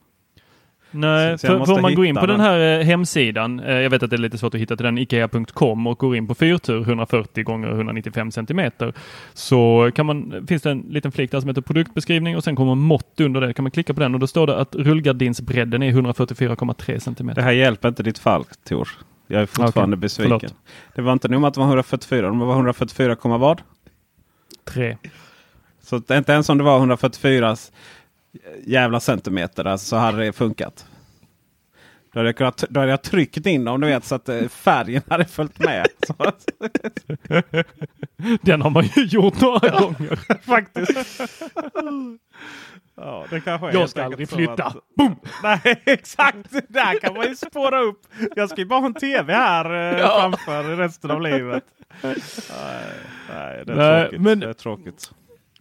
[0.92, 2.40] Nej, Så- för, om man går in på den den.
[2.48, 4.98] här eh, hemsidan, eh, jag vet att det är lite svårt att hitta till den,
[4.98, 8.94] ikea.com och går in på fyrtur 140 gånger 195 centimeter
[9.34, 12.76] så kan man, finns det en liten flik där som heter produktbeskrivning och sen kommer
[12.76, 13.54] mått under det.
[13.54, 17.42] Kan man klicka på den och då står det att rullgardinsbredden är 144,3 Det centimeter.
[17.42, 18.90] här hjälper inte ditt fall, Tor.
[19.28, 20.40] Jag är fortfarande Okej, besviken.
[20.40, 20.56] förlåt.
[20.96, 23.62] Det var inte nog med att det var 144, de var 144, komma vad?
[24.66, 24.98] 3.
[25.84, 27.56] Så det är inte ens om det var 144
[28.66, 30.86] jävla centimeter alltså, så hade det funkat.
[32.14, 34.48] Då hade jag, kunnat, då hade jag tryckt in dem du vet, så att eh,
[34.48, 35.88] färgen hade följt med.
[38.42, 40.16] Den har man ju gjort några gånger.
[40.46, 41.22] faktiskt.
[42.96, 44.64] Ja, det kanske är Jag ska aldrig flytta.
[44.66, 44.76] Att,
[45.44, 46.52] Nej, exakt.
[46.70, 48.02] Där kan man ju spåra upp.
[48.36, 50.20] Jag ska ju bara ha en tv här eh, Ja.
[50.46, 51.64] framför resten av livet.
[52.02, 52.16] Nej,
[53.30, 54.22] nej, det, är Nej, tråkigt.
[54.22, 55.12] men- det är tråkigt.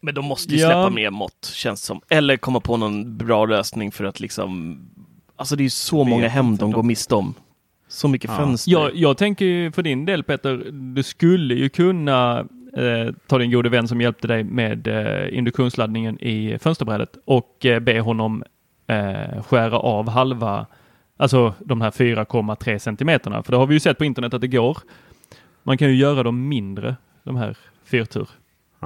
[0.06, 0.66] Men de måste ju Ja.
[0.66, 2.00] släppa mer mått, känns som.
[2.08, 4.78] Eller komma på någon bra lösning för att liksom...
[5.36, 7.34] Alltså det är ju så Vet många hem de- går miste om.
[7.88, 8.36] Så mycket Ja.
[8.36, 8.72] fönster.
[8.72, 10.56] Jag, jag tänker ju för din del Peter,
[10.94, 12.38] du skulle ju kunna
[12.76, 17.80] eh, ta din gode vän som hjälpte dig med eh, induktionsladdningen i fönsterbrädet och eh,
[17.80, 18.42] be honom
[18.86, 20.66] eh, skära av halva,
[21.16, 23.42] alltså de här 4,3 centimeterna.
[23.42, 24.78] För det har vi ju sett på internet att det går.
[25.62, 28.28] Man kan ju göra dem mindre, de här fyrtur.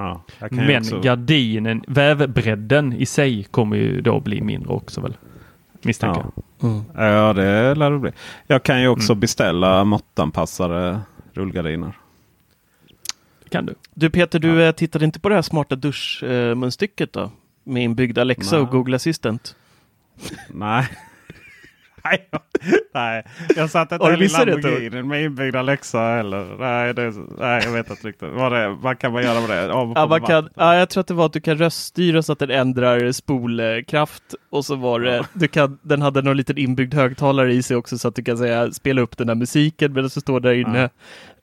[0.01, 5.17] Ja, Men också- gardinen, vävbredden i sig kommer ju då bli mindre också väl?
[5.81, 6.25] Misstänker
[6.59, 6.67] Ja.
[6.67, 6.83] Mm.
[6.95, 8.11] Ja, det lär det bli.
[8.47, 9.19] Jag kan ju också Mm.
[9.19, 10.99] beställa måttanpassade
[11.33, 11.97] rullgardiner.
[13.49, 13.75] Kan du?
[13.93, 17.31] Du Peter, du eh, tittade inte på det här smarta duschmunstycket då?
[17.63, 18.65] Med inbyggd Alexa Nej.
[18.65, 19.55] och Google Assistant?
[20.49, 20.87] Nej.
[22.03, 22.29] Nej,
[22.93, 23.23] nej,
[23.55, 26.55] jag satt inte heller i missat det, Lamborghini med inbyggd Alexa heller.
[26.59, 28.29] Nej, det, nej jag vet inte riktigt.
[28.33, 29.65] Vad, det, vad kan man göra med det?
[29.65, 32.39] Ja, man kan, ja, jag tror att det var att du kan röststyra så att
[32.39, 37.53] den ändrar spolkraft och så var det, du kan, den hade någon liten inbyggd högtalare
[37.53, 40.21] i sig också så att du kan säga spela upp den här musiken medan du
[40.21, 40.89] står där inne.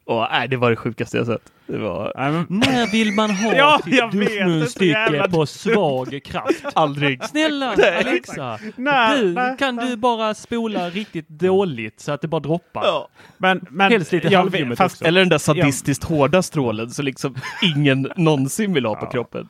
[0.09, 0.14] Ja.
[0.14, 1.52] Och nej, det var det sjukaste jag sett.
[1.66, 6.64] Det var Nej, men, När vill man ha Ja, sitt duschmunstycke jävla på svag kraft?
[6.74, 7.24] aldrig.
[7.24, 12.28] Snälla Nej, Alexa, Nej, du, nej, kan du bara spola riktigt dåligt så att det
[12.28, 12.84] bara droppar?
[12.84, 13.09] Ja.
[13.38, 15.04] men, men, Helst lite jag halvljummet vet, fast, också.
[15.04, 19.48] Eller den där sadistiskt hårda strålen så liksom ingen någonsin vill ha på kroppen.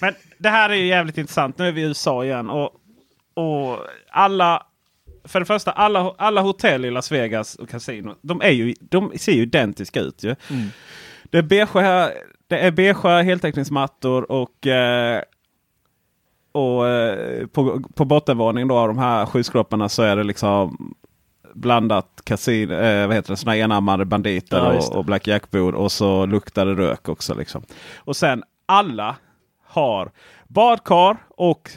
[0.00, 1.58] Men det här är ju jävligt intressant.
[1.58, 2.50] Nu är vi i USA igen.
[2.50, 2.70] Och,
[3.34, 3.78] och
[4.10, 4.62] alla,
[5.26, 9.12] för det första, alla, alla hotell i Las Vegas och kasino, de, är ju, de
[9.16, 10.24] ser ju identiska ut.
[10.24, 10.36] Ju.
[10.50, 10.68] Mm.
[11.30, 12.10] Det är beigea,
[12.46, 15.22] det är beigea heltäckningsmattor och, eh,
[16.52, 20.94] och eh, på, på bottenvåningen då av de här skyskraporna så är det liksom
[21.54, 25.92] blandat kasino, eh, vad heter det, såna enarmade banditer Ja, och, och Black Jack-bord och
[25.92, 27.34] så luktar det rök också.
[27.34, 27.62] Liksom.
[27.96, 29.16] Och sen alla
[29.64, 30.10] har
[30.48, 31.70] badkar och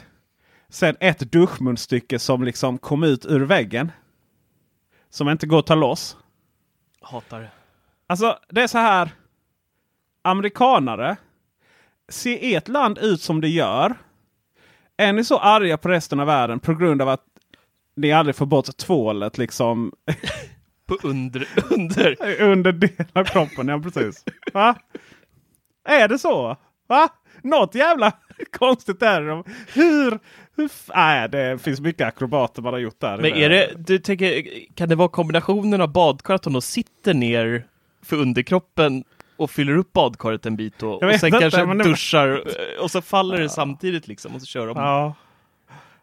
[0.70, 3.92] sen ett duschmunstycke som liksom kom ut ur väggen.
[5.10, 6.16] Som inte går att ta loss.
[7.00, 7.50] Hatar det.
[8.06, 9.10] Alltså det är så här.
[10.22, 11.16] Amerikanare.
[12.08, 13.94] Se ert land ut som det gör.
[14.96, 17.24] Är ni så arga på resten av världen på grund av att
[17.96, 19.92] ni aldrig får bort tvålet liksom
[20.86, 22.40] På under, under.
[22.42, 23.68] under delen av kroppen?
[23.68, 24.24] Ja precis.
[24.52, 24.74] Va?
[25.84, 26.56] Är det så?
[26.88, 27.08] Va?
[27.42, 28.12] Något jävla
[28.58, 29.44] konstigt är det.
[29.74, 30.18] Hur?
[30.94, 33.16] Nej, det finns mycket akrobater man har gjort där.
[33.16, 34.44] Men är det, du tänker,
[34.74, 37.64] kan det vara kombinationen av badkar att hon sitter ner
[38.04, 39.04] för underkroppen
[39.36, 42.42] och fyller upp badkaret en bit och vet sen inte, kanske det- duschar
[42.80, 44.76] och så faller det samtidigt liksom och så kör de.
[44.76, 45.14] Ja.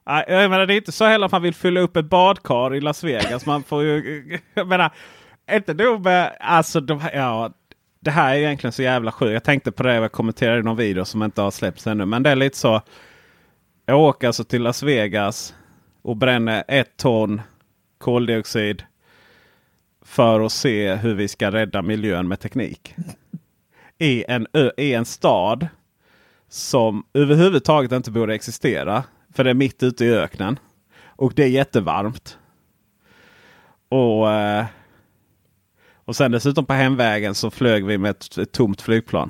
[0.06, 2.76] Nej, jag menar, det är inte så heller att man vill fylla upp ett badkar
[2.76, 3.46] i Las Vegas.
[3.46, 4.40] Man får ju...
[4.54, 4.92] Jag menar,
[5.52, 6.38] inte nog med...
[6.40, 7.52] Alltså, de, ja,
[8.00, 9.34] det här är egentligen så jävla sjukt.
[9.34, 12.06] Jag tänkte på det jag kommenterade i någon video som inte har släppts ännu.
[12.06, 12.82] Men det är lite så.
[13.90, 15.56] Jag åker alltså till Las Vegas
[16.02, 17.42] och bränner ett ton
[17.98, 18.84] koldioxid
[20.02, 22.96] för att se hur vi ska rädda miljön med teknik.
[23.98, 25.68] I en, i en stad
[26.50, 29.04] som överhuvudtaget inte borde existera.
[29.34, 30.60] För det är mitt ute i öknen.
[31.06, 32.38] Och det är jättevarmt.
[33.90, 34.66] Och, eh,
[36.06, 39.30] och sen dessutom på hemvägen så flög vi med ett, ett tomt flygplan.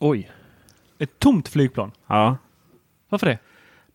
[0.00, 0.30] Oj.
[0.98, 1.92] Ett tomt flygplan.
[2.06, 2.36] Ja.
[3.08, 3.38] Varför det?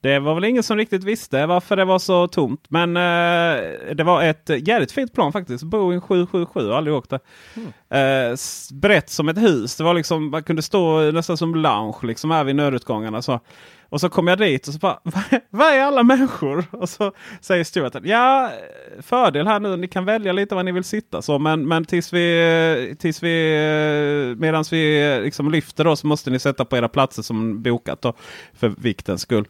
[0.02, 2.66] Det var väl ingen som riktigt visste varför det var så tomt.
[2.70, 5.64] Men eh, det var ett jävligt fint plan faktiskt.
[5.64, 6.60] Boeing 777.
[6.60, 7.20] Jag har aldrig åkt det.
[7.98, 9.76] Eh, s- brett som ett hus.
[9.76, 13.22] Det var liksom, man kunde stå nästan som lounge liksom här vid nödutgångarna.
[13.22, 13.40] Så.
[13.92, 15.00] Och så kom jag dit och så bara,
[15.50, 16.66] vad är alla människor?
[16.72, 18.52] Och så säger stewarden, ja
[19.02, 21.22] fördel här nu, ni kan välja lite var ni vill sitta.
[21.22, 26.30] Så, men men tills vi, tills vi medan vi eh, liksom lyfter då så måste
[26.30, 28.14] ni sätta på era platser som bokat då,
[28.54, 29.46] för viktens skull.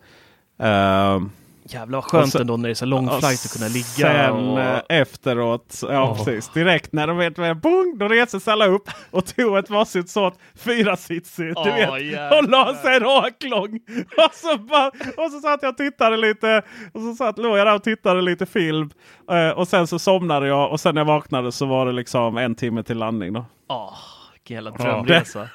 [0.60, 1.32] Ehm,
[1.64, 3.86] Jävlar vad skönt så- ändå när det är så lång flight att kunna ligga.
[3.86, 4.92] Sen och...
[4.92, 6.18] efteråt, ja Åh.
[6.26, 9.70] precis, direkt när de vet vad boom, då reser sig alla upp och tog ett
[9.70, 12.02] varsitt sånt fyra sitsigt, du vet.
[12.02, 12.38] jävlar.
[12.38, 13.80] Och la sig raklång.
[14.18, 14.88] Och så, bara,
[15.18, 16.62] och så satt jag och tittade lite,
[16.94, 18.90] och så satt, låg jag där och tittade lite film.
[19.32, 22.38] Eh, och sen så somnade jag och sen när jag vaknade så var det liksom
[22.38, 23.46] en timme till landning då.
[23.68, 23.94] Åh,
[24.34, 25.50] vilken jävla drömresa.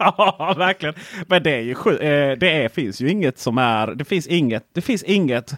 [0.00, 0.94] Ja, verkligen.
[1.26, 3.86] Men det är ju sju, eh, det är, finns ju inget som är...
[3.86, 4.64] Det finns inget.
[4.72, 5.54] Det finns inget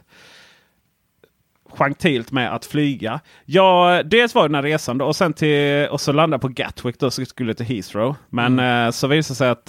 [1.78, 3.20] gentilt med att flyga.
[3.44, 6.48] Ja, dels var det den här resan då, och sen till, och så landade på
[6.48, 8.16] Gatwick då, så skulle till Heathrow.
[8.30, 8.86] Men Mm.
[8.86, 9.68] eh, så visade det sig att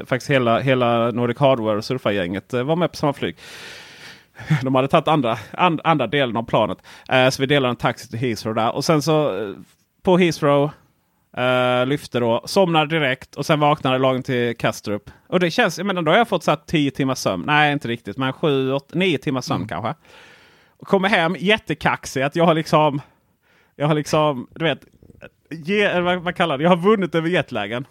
[0.00, 3.36] eh, faktiskt hela, hela Nordic Hardware och surfargänget eh, var med på samma flyg.
[4.62, 6.78] De hade tagit andra, and, andra delen av planet.
[7.08, 8.74] Eh, så vi delade en taxi till Heathrow där.
[8.74, 9.50] Och sen så eh,
[10.02, 10.70] på Heathrow
[11.36, 15.10] eh, lyfte då, somnade direkt och sen vaknade lagom till Kastrup.
[15.26, 17.44] Och det känns, jag menar då har jag fått så här 10 timmars sömn.
[17.46, 19.94] Nej, inte riktigt, men 7, 8, 9 timmars sömn kanske.
[20.76, 23.00] Och kommer hem jättekaxig att jag har liksom,
[23.76, 24.80] jag har liksom, du vet,
[25.50, 27.86] ge, vad man kallar det, jag har vunnit över jetlagen.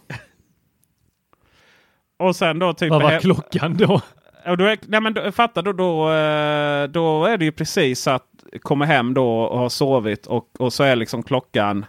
[2.20, 2.90] Och sen då typ...
[2.90, 4.02] Vad var klockan då?
[4.48, 8.08] och då är, nej men då, fatta då, då, eh, då är det ju precis
[8.08, 8.28] att
[8.62, 11.86] komma hem då och ha sovit och, och så är liksom klockan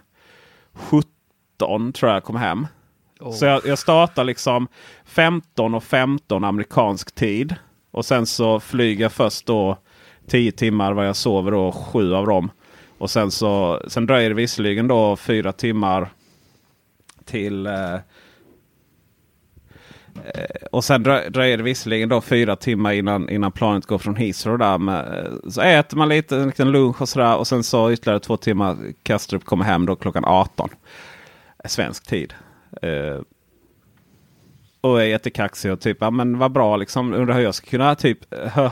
[0.73, 1.18] 17
[1.93, 2.67] tror jag kom hem.
[3.33, 4.67] Så jag, jag startar liksom
[5.05, 7.55] 15 och 15 amerikansk tid.
[7.91, 9.77] Och sen så flyger jag först då
[10.27, 12.51] 10 timmar vad jag sover då, sju av dem.
[12.97, 16.09] Och sen så sen dröjer det visserligen då fyra timmar
[17.25, 17.95] till eh,
[20.25, 24.15] Eh, och sen drö- dröjer det visserligen då fyra timmar innan, innan planet går från
[24.15, 24.57] Heathrow.
[24.57, 27.37] Där med, eh, så äter man lite, en liten lunch och sådär.
[27.37, 28.77] Och sen så ytterligare två timmar.
[29.03, 30.69] Kastrup kommer hem då klockan 18.
[31.65, 32.33] Svensk tid.
[32.81, 33.21] Eh,
[34.81, 37.13] och är jättekaxig och typ, ja men vad bra liksom.
[37.13, 38.19] Undrar hur jag ska kunna typ,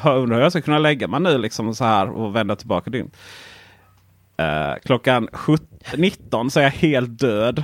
[0.05, 3.11] undrar hur jag ska kunna lägga mig nu liksom så här och vända tillbaka dygn.
[4.37, 5.67] Eh, klockan 17,
[5.97, 7.63] 19 så är jag helt död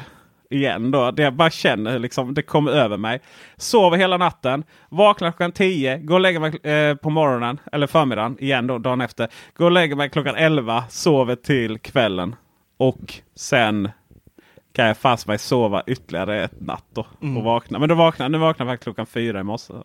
[0.49, 1.11] igen då.
[1.11, 3.21] Det jag bara känner liksom, det kommer över mig.
[3.57, 4.63] Sover hela natten.
[4.89, 5.97] Vaknar klockan 10.
[5.97, 7.59] Går och lägger mig eh, på morgonen.
[7.71, 9.27] Eller förmiddagen igen då, dagen efter.
[9.53, 10.83] Går och lägger mig klockan 11.
[10.89, 12.35] Sover till kvällen.
[12.77, 13.89] Och sen
[14.73, 17.05] kan jag fast mig sova ytterligare ett natt då.
[17.37, 17.79] Och vakna.
[17.79, 19.73] Men då vaknar, nu vaknar jag faktiskt klockan 4 i morse.
[19.73, 19.79] Du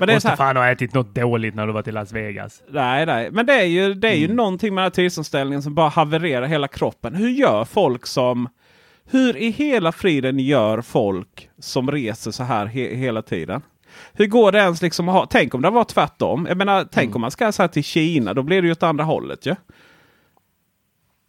[0.00, 2.12] Men det är måste här- fan ha ätit något dåligt när du var till Las
[2.12, 2.62] Vegas.
[2.68, 3.30] Nej, nej.
[3.30, 6.46] Men det är ju, det är ju någonting med den här tidsomställningen som bara havererar
[6.46, 7.14] hela kroppen.
[7.14, 8.48] Hur gör folk som...
[9.10, 13.62] Hur i hela friden gör folk som reser så här he, hela tiden?
[14.12, 15.26] Hur går det ens liksom att ha...
[15.26, 16.46] Tänk om det var tvärtom.
[16.48, 18.34] Jag menar, tänk om man ska så här till Kina.
[18.34, 19.54] Då blir det ju åt andra hållet ju.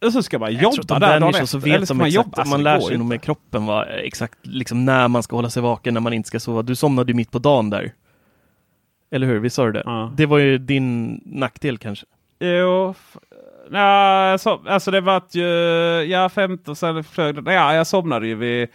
[0.04, 1.46] Och så ska man Jag jobba där dagen efter.
[1.46, 2.36] så Eller vet ska de man exakt, jobba?
[2.36, 5.50] Alltså, man det lär sig nog med kroppen vad, exakt liksom när man ska hålla
[5.50, 6.62] sig vaken, när man inte ska sova.
[6.62, 7.92] Du somnade ju mitt på dagen där.
[9.10, 9.38] Eller hur?
[9.38, 9.82] Visst sa det?
[9.84, 10.12] Ja.
[10.16, 12.06] Det var ju din nackdel kanske.
[12.40, 12.94] Jo,
[13.72, 15.48] ja, så, alltså det var ju,
[16.10, 17.52] ja 15 sen flög det.
[17.52, 18.68] Ja, jag somnade ju vid,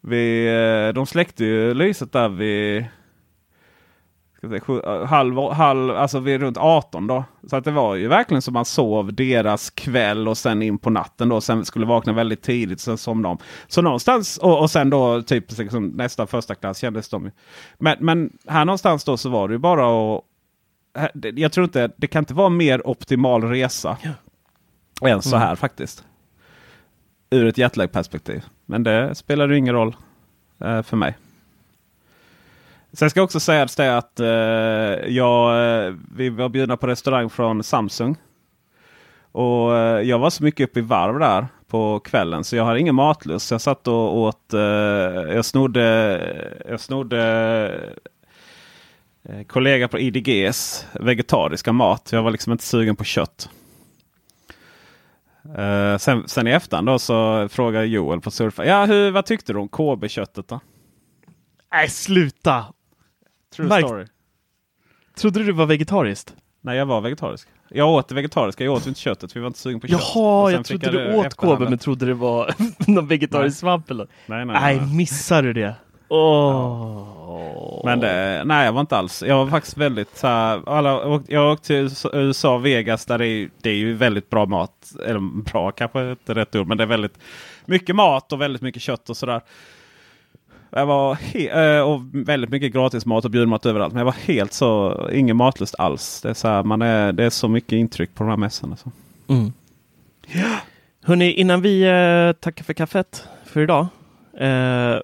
[0.00, 4.29] vid, eh, de släckte ju lyset där vid ska jag säga, sju, eh,
[5.06, 7.24] halv, halv, alltså vid runt 18 då.
[7.50, 10.90] Så att det var ju verkligen som man sov deras kväll och sen in på
[10.90, 11.40] natten då.
[11.40, 13.44] Sen skulle vakna väldigt tidigt, sen somnade de.
[13.68, 17.30] Så någonstans, och, och sen då typ liksom, nästa första klass kändes de.
[17.78, 20.24] Men, men här någonstans då så var det ju bara att
[21.14, 23.96] det- jag tror inte, det kan inte vara mer optimal resa.
[25.02, 26.04] Än så här faktiskt.
[27.30, 28.44] Ur ett jetlag-perspektiv.
[28.66, 29.96] Men det spelar ju ingen roll
[30.64, 31.16] eh, för mig.
[32.92, 34.26] Sen ska också sägas det att eh,
[35.16, 38.16] jag, eh, vi var bjudna på restaurang från Samsung.
[39.32, 42.76] Och eh, jag var så mycket uppe i varv där på kvällen så jag har
[42.76, 43.46] ingen matlust.
[43.46, 44.60] Så jag satt och åt, eh,
[45.34, 47.20] jag snodde, jag snodde
[49.22, 52.08] eh, kollega på IDGs vegetariska mat.
[52.12, 53.48] Jag var liksom inte sugen på kött.
[55.58, 58.64] Uh, sen, sen i efterhand då så frågade Joel på Surfa.
[58.64, 60.60] Ja, hur, vad tyckte du om KB-köttet då?
[61.72, 62.64] Nej, sluta!
[63.56, 64.06] True Mike- story.
[65.18, 66.34] Trodde du du var vegetariskt?
[66.60, 67.48] Nej, jag var vegetarisk.
[67.68, 69.36] Jag åt det vegetariska, jag åt inte köttet.
[69.36, 70.00] Vi var inte sugen på kött.
[70.00, 71.36] Och Jaha, jag trodde det du åt.
[71.36, 72.54] KB men trodde det var
[72.90, 74.06] någon vegetarisk svamp eller?
[74.26, 74.96] Nej, nej, Nej, nej.
[74.96, 75.74] missar du det?
[76.08, 77.80] Åh.
[77.84, 79.22] Men det, nej, jag var inte alls.
[79.26, 83.50] Jag var faktiskt väldigt så här, alla, Jag åkte till USA, Vegas, där det är,
[83.62, 84.92] det är ju väldigt bra mat.
[85.06, 87.18] Eller bra kanske inte rätt ord, men det är väldigt
[87.64, 89.40] mycket mat och väldigt mycket kött och sådär.
[90.70, 93.92] Jag var he- eh, och väldigt mycket gratis mat och bjudmat överallt.
[93.92, 96.20] Men jag var helt så, ingen matlust alls.
[96.22, 98.76] Det är så, här, man är, det är så mycket intryck på de här mässorna.
[98.76, 98.90] Så.
[99.28, 99.52] Mm.
[101.02, 103.86] Hörni, innan vi eh, tackar för kaffet för idag.
[104.38, 104.96] Eh,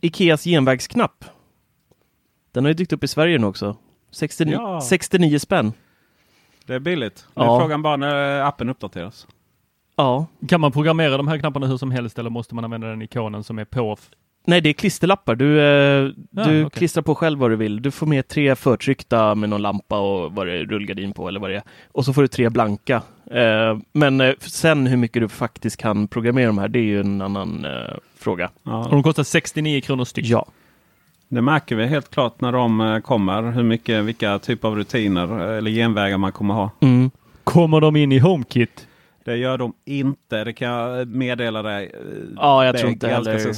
[0.00, 1.24] Ikeas genvägsknapp.
[2.52, 3.76] Den har ju dykt upp i Sverige nu också.
[4.10, 4.80] 69, Ja.
[4.80, 5.72] 69 spänn.
[6.66, 7.26] Det är billigt.
[7.34, 7.60] Nu är Ja.
[7.60, 9.26] frågan bara när appen uppdateras.
[9.96, 10.26] Ja.
[10.48, 13.44] Kan man programmera de här knapparna hur som helst eller måste man använda den ikonen
[13.44, 13.96] som är på?
[14.46, 15.34] Nej, det är klisterlappar.
[15.34, 16.70] Du, eh, Ja, du okej.
[16.78, 17.82] klistrar på själv vad du vill.
[17.82, 21.40] Du får med tre förtryckta med någon lampa och vad det är, rullgardin på eller
[21.40, 21.62] vad det är.
[21.92, 23.02] Och så får du tre blanka.
[23.30, 27.00] Eh, men eh, sen hur mycket du faktiskt kan programmera de här, det är ju
[27.00, 28.46] en annan eh, fråga.
[28.46, 28.86] Och Ja.
[28.90, 30.26] de kostar 69 kronor styck.
[30.26, 30.46] Ja.
[31.28, 33.42] Det märker vi helt klart när de eh, kommer.
[33.52, 36.70] Hur mycket, vilka typer av rutiner eh, eller genvägar man kommer ha.
[36.80, 37.10] Mm.
[37.44, 38.86] Kommer de in i HomeKit?
[39.24, 40.44] Det gör de inte.
[40.44, 41.92] Det kan jag meddela dig.
[42.36, 43.52] Ja, jag Det tror inte heller-.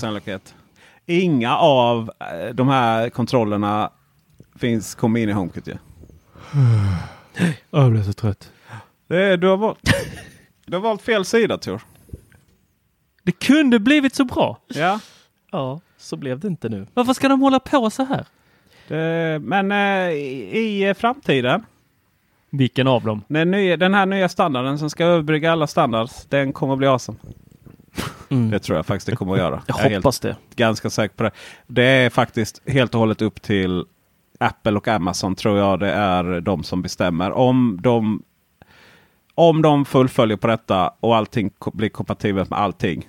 [1.11, 3.90] Inga av eh, de här kontrollerna
[4.56, 5.68] finns, kommer in i HomeKit.
[5.68, 5.76] Ju.
[7.70, 8.52] Jag blir så trött.
[9.06, 9.78] Det är, du, har valt,
[10.66, 11.80] du har valt fel sida Tor.
[13.22, 14.59] Det kunde blivit så bra.
[14.66, 15.00] Ja.
[15.50, 16.86] Ja, så blev det inte nu.
[16.94, 18.26] Varför ska de hålla på så här?
[18.88, 21.64] Det, men eh, i, i framtiden.
[22.50, 23.22] Vilken av dem?
[23.28, 26.26] Den, nya, den här nya standarden som ska överbrygga alla standards.
[26.26, 27.18] Den kommer att bli awesome.
[28.30, 28.51] Mm.
[28.51, 29.62] Det tror jag faktiskt det kommer att göra.
[29.66, 30.36] Jag helt, hoppas det.
[30.57, 31.30] ganska säker på det.
[31.66, 33.84] Det är faktiskt helt och hållet upp till
[34.40, 37.30] Apple och Amazon tror jag det är de som bestämmer.
[37.30, 38.22] Om de,
[39.34, 43.09] om de fullföljer på detta och allting blir kompatibelt med allting.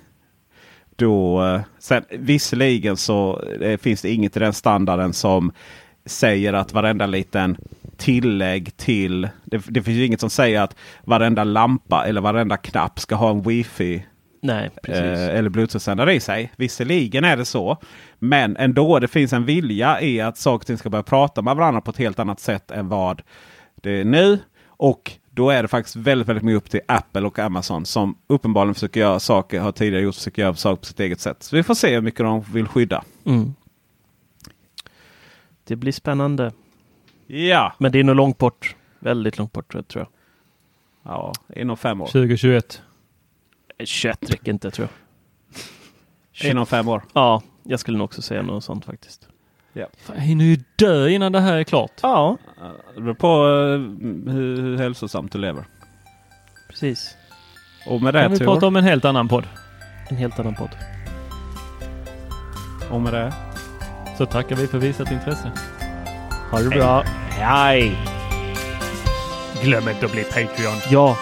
[0.96, 5.52] Då, eh, sen, visserligen så eh, finns det inget i den standarden som
[6.04, 7.56] säger att varenda liten
[7.96, 9.28] tillägg till.
[9.44, 13.42] Det, det finns inget som säger att varenda lampa eller varenda knapp ska ha en
[13.42, 14.06] wifi
[14.40, 15.02] Nej, precis.
[15.02, 16.52] eh, eller bluetooth-sändare i sig.
[16.56, 17.76] Visserligen är det så.
[18.18, 21.56] Men ändå det finns en vilja i att saker och ting ska börja prata med
[21.56, 23.22] varandra på ett helt annat sätt än vad
[23.74, 24.38] det är nu.
[24.66, 28.74] Och då är det faktiskt väldigt, väldigt mycket upp till Apple och Amazon som uppenbarligen
[28.74, 31.42] försöker göra saker, har tidigare gjort, försöker göra saker på sitt eget sätt.
[31.42, 33.04] Så vi får se hur mycket de vill skydda.
[33.24, 33.54] Mm.
[35.64, 36.52] Det blir spännande.
[37.26, 38.76] Ja, Men det är nog långt bort.
[38.98, 40.06] Väldigt långt bort tror jag.
[41.02, 42.06] ja inom fem år.
[42.06, 42.82] 2021.
[43.86, 44.88] 21 räcker inte tror
[46.40, 46.50] jag.
[46.50, 47.02] Inom fem år.
[47.12, 49.28] Ja, jag skulle nog också säga något sånt faktiskt.
[49.74, 51.92] Fan, Jag hinner ju dö innan det här är klart.
[52.02, 52.36] Ja,
[52.94, 55.64] Det beror på eh, hur, hur hälsosamt du lever.
[56.68, 57.16] precis.
[57.86, 59.44] Och med kan det, vi Tor, prata om en helt annan podd.
[60.08, 60.70] En helt annan podd.
[62.90, 63.32] och med det.
[64.18, 65.52] Så tackar vi för visat intresse.
[66.50, 67.02] Ha det bra.
[67.30, 67.96] Hej!
[69.62, 70.76] Glöm inte att bli Patreon.
[70.90, 71.16] Ja,